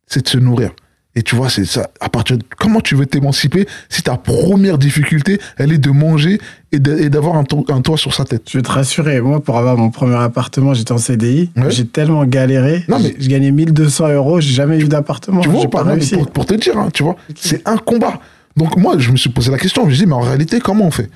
[0.05, 0.71] c'est de se nourrir.
[1.15, 1.89] Et tu vois, c'est ça.
[2.01, 6.39] À partir de, comment tu veux t'émanciper si ta première difficulté, elle est de manger
[6.73, 8.43] et d'avoir un, to- un toit sur sa tête?
[8.51, 11.49] Je vais te rassurer, moi, pour avoir mon premier appartement, j'étais en CDI.
[11.55, 11.71] Ouais.
[11.71, 12.83] J'ai tellement galéré.
[12.89, 15.39] Non, mais- je, gagnais 1200 euros, j'ai jamais eu d'appartement.
[15.41, 16.15] Tu vois, pas Non, réussi.
[16.17, 18.19] pour, pour te dire, hein, tu vois, c'est un combat.
[18.57, 20.59] Donc moi, je me suis posé la question, je me suis dit, mais en réalité,
[20.59, 21.09] comment on fait?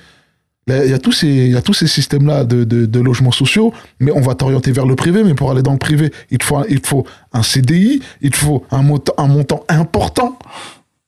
[0.68, 3.32] Il y a tous ces, il y a tous ces systèmes-là de, de, de logements
[3.32, 5.24] sociaux, mais on va t'orienter vers le privé.
[5.24, 8.00] Mais pour aller dans le privé, il te faut un, il te faut un CDI,
[8.20, 10.38] il te faut un montant, un montant important,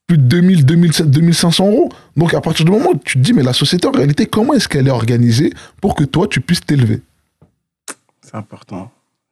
[0.08, 1.88] plus de 2000, 2007, 2500 euros.
[2.16, 4.54] Donc à partir du moment où tu te dis, mais la société, en réalité, comment
[4.54, 7.00] est-ce qu'elle est organisée pour que toi, tu puisses t'élever?
[8.22, 8.90] C'est important.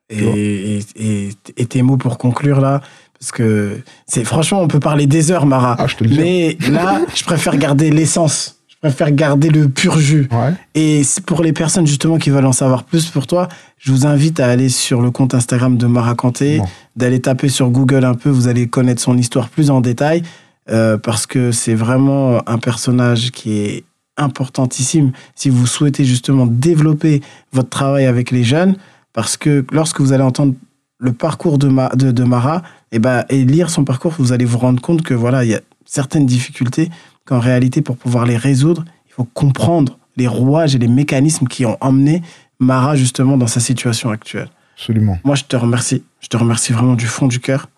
[0.09, 2.81] Et, et, et, et tes mots pour conclure là,
[3.19, 5.77] parce que c'est franchement, on peut parler des heures, Mara.
[5.79, 6.19] Ah, je te le dis.
[6.19, 8.62] mais là, je préfère garder l'essence.
[8.83, 10.29] Préfère garder le pur jus.
[10.33, 10.53] Ouais.
[10.75, 14.41] Et pour les personnes justement qui veulent en savoir plus pour toi, je vous invite
[14.41, 16.65] à aller sur le compte Instagram de Mara Kanté, Bon.
[16.97, 20.23] d'aller taper sur Google un peu, vous allez connaître son histoire plus en détail,
[20.69, 23.85] euh, parce que c'est vraiment un personnage qui est
[24.17, 27.23] importantissime si vous souhaitez justement développer
[27.53, 28.77] votre travail avec les jeunes,
[29.13, 30.55] parce que lorsque vous allez entendre
[30.99, 34.45] le parcours de, Ma- de, de Mara et, ben, et lire son parcours, vous allez
[34.45, 36.91] vous rendre compte que voilà, il y a certaines difficultés
[37.25, 41.65] qu'en réalité, pour pouvoir les résoudre, il faut comprendre les rouages et les mécanismes qui
[41.65, 42.23] ont emmené
[42.59, 44.49] Mara justement dans sa situation actuelle.
[44.77, 45.19] Absolument.
[45.25, 46.03] Moi, je te remercie.
[46.21, 47.69] Je te remercie vraiment du fond du cœur.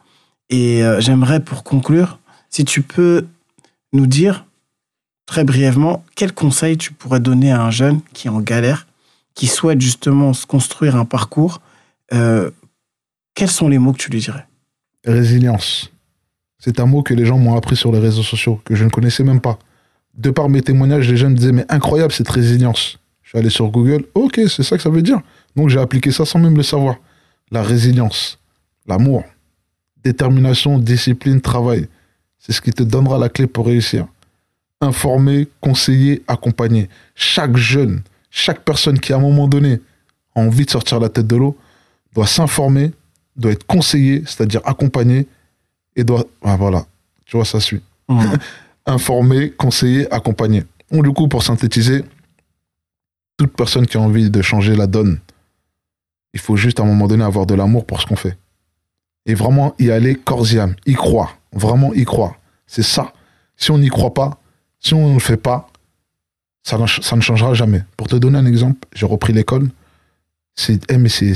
[0.50, 2.18] Et euh, j'aimerais, pour conclure,
[2.50, 3.26] si tu peux
[3.92, 4.44] nous dire
[5.26, 8.86] très brièvement quel conseil tu pourrais donner à un jeune qui est en galère,
[9.34, 11.60] qui souhaite justement se construire un parcours.
[12.12, 12.50] euh,
[13.34, 14.46] quels sont les mots que tu lui dirais?
[15.04, 15.90] Résilience.
[16.64, 18.88] C'est un mot que les gens m'ont appris sur les réseaux sociaux, que je ne
[18.88, 19.58] connaissais même pas.
[20.14, 22.98] De par mes témoignages, les gens me disaient, mais incroyable cette résilience.
[23.22, 25.20] Je suis allé sur Google, ok, c'est ça que ça veut dire.
[25.56, 26.96] Donc j'ai appliqué ça sans même le savoir.
[27.50, 28.38] La résilience,
[28.86, 29.24] l'amour,
[30.02, 31.86] détermination, discipline, travail.
[32.38, 34.06] C'est ce qui te donnera la clé pour réussir.
[34.80, 36.88] Informer, conseiller, accompagner.
[37.14, 38.00] Chaque jeune,
[38.30, 39.80] chaque personne qui à un moment donné
[40.34, 41.58] a envie de sortir la tête de l'eau
[42.14, 42.92] doit s'informer,
[43.36, 45.26] doit être conseillé, c'est-à-dire accompagné,
[45.96, 46.24] et doit...
[46.42, 46.86] Ah, voilà,
[47.26, 47.82] tu vois, ça suit.
[48.86, 50.64] Informer, conseiller, accompagner.
[50.90, 52.04] Donc, du coup, pour synthétiser,
[53.36, 55.18] toute personne qui a envie de changer la donne,
[56.34, 58.36] Il faut juste à un moment donné avoir de l'amour pour ce qu'on fait.
[59.26, 62.34] Et vraiment y aller corps et âme, y croire, vraiment y croire.
[62.66, 63.12] C'est ça.
[63.56, 64.38] Si on n'y croit pas,
[64.80, 65.70] si on ne le fait pas,
[66.62, 67.82] ça, ne- ça ne changera jamais.
[67.96, 69.70] Pour te donner un exemple, j'ai repris l'école.
[70.56, 71.34] C'est eh, c'est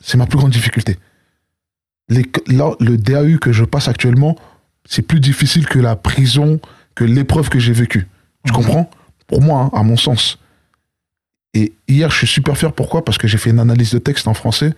[0.00, 0.98] c'est ma plus grande difficulté.
[2.08, 4.36] Les- là, le DAU que je passe actuellement,
[4.84, 6.60] c'est plus difficile que la prison,
[6.94, 8.08] que l'épreuve que j'ai vécue.
[8.44, 8.56] Tu Mhm.
[8.56, 8.90] comprends?
[9.26, 10.38] Pour moi, hein, à mon sens.
[11.54, 12.72] Et hier, je suis super fier.
[12.72, 13.04] Pourquoi?
[13.04, 14.72] Parce que j'ai fait une analyse de texte en français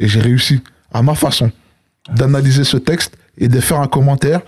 [0.00, 0.60] et j'ai réussi,
[0.92, 1.50] à ma façon,
[2.14, 4.40] d'analyser ce texte et de faire un commentaire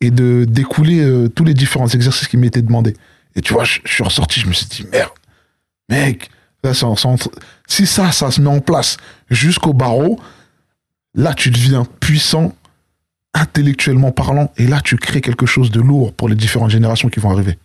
[0.00, 2.94] et de découler euh, tous les différents exercices qui m'étaient demandés.
[3.36, 5.10] Et tu vois, je, je suis ressorti, je me suis dit, merde,
[5.88, 6.28] mec,
[6.64, 6.88] là, ça,
[7.66, 8.96] si ça, ça se met en place
[9.30, 10.18] jusqu'au barreau,
[11.14, 12.54] là, tu deviens puissant
[13.34, 17.20] intellectuellement parlant et là, tu crées quelque chose de lourd pour les différentes générations qui
[17.20, 17.58] vont arriver.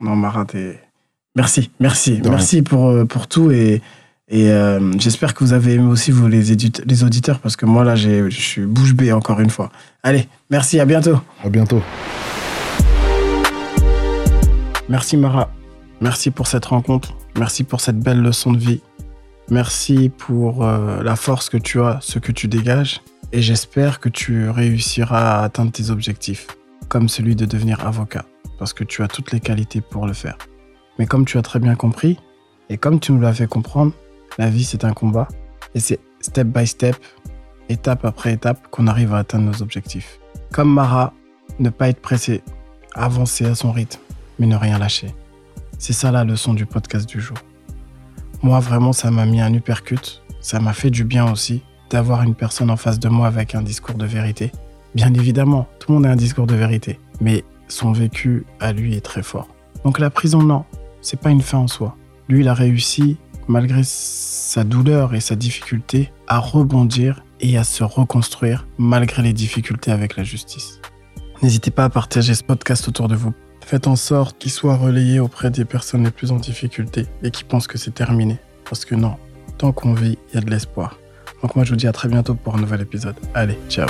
[0.00, 0.80] Non, Marat, t'es-
[1.36, 2.30] merci, merci, De rien.
[2.32, 3.80] merci pour, euh, pour tout et,
[4.28, 6.50] et euh, j'espère que vous avez aimé aussi vous les,
[7.04, 9.70] auditeurs parce que moi là j'ai- je suis bouche bée encore une fois.
[10.02, 11.20] Allez, merci, à bientôt.
[11.44, 11.82] À bientôt.
[14.88, 15.50] Merci Mara,
[16.00, 18.80] merci pour cette rencontre, merci pour cette belle leçon de vie,
[19.52, 24.08] merci pour euh, la force que tu as, ce que tu dégages et j'espère que
[24.08, 26.46] tu réussiras à atteindre tes objectifs,
[26.88, 28.24] comme celui de devenir avocat,
[28.58, 30.38] parce que tu as toutes les qualités pour le faire.
[30.98, 32.18] Mais comme tu as très bien compris,
[32.70, 33.92] et comme tu nous l'as fait comprendre,
[34.38, 35.28] la vie c'est un combat,
[35.74, 36.96] et c'est step by step,
[37.68, 40.18] étape après étape, qu'on arrive à atteindre nos objectifs.
[40.50, 41.12] Comme Mara,
[41.58, 42.42] ne pas être pressé,
[42.94, 44.00] avancer à son rythme,
[44.38, 45.14] mais ne rien lâcher.
[45.78, 47.36] C'est ça la leçon du podcast du jour.
[48.42, 52.34] Moi vraiment ça m'a mis un uppercut, ça m'a fait du bien aussi d'avoir une
[52.34, 54.50] personne en face de moi avec un discours de vérité.
[54.94, 58.94] Bien évidemment, tout le monde a un discours de vérité, mais son vécu à lui
[58.94, 59.48] est très fort.
[59.84, 60.64] Donc la prison, non,
[61.00, 61.96] c'est pas une fin en soi.
[62.28, 63.16] Lui, il a réussi,
[63.48, 69.90] malgré sa douleur et sa difficulté, à rebondir et à se reconstruire malgré les difficultés
[69.90, 70.80] avec la justice.
[71.42, 73.34] N'hésitez pas à partager ce podcast autour de vous.
[73.64, 77.44] Faites en sorte qu'il soit relayé auprès des personnes les plus en difficulté et qui
[77.44, 78.38] pensent que c'est terminé.
[78.68, 79.16] Parce que non,
[79.58, 80.98] tant qu'on vit, il y a de l'espoir.
[81.42, 83.16] Donc moi je vous dis à très bientôt pour un nouvel épisode.
[83.34, 83.88] Allez, ciao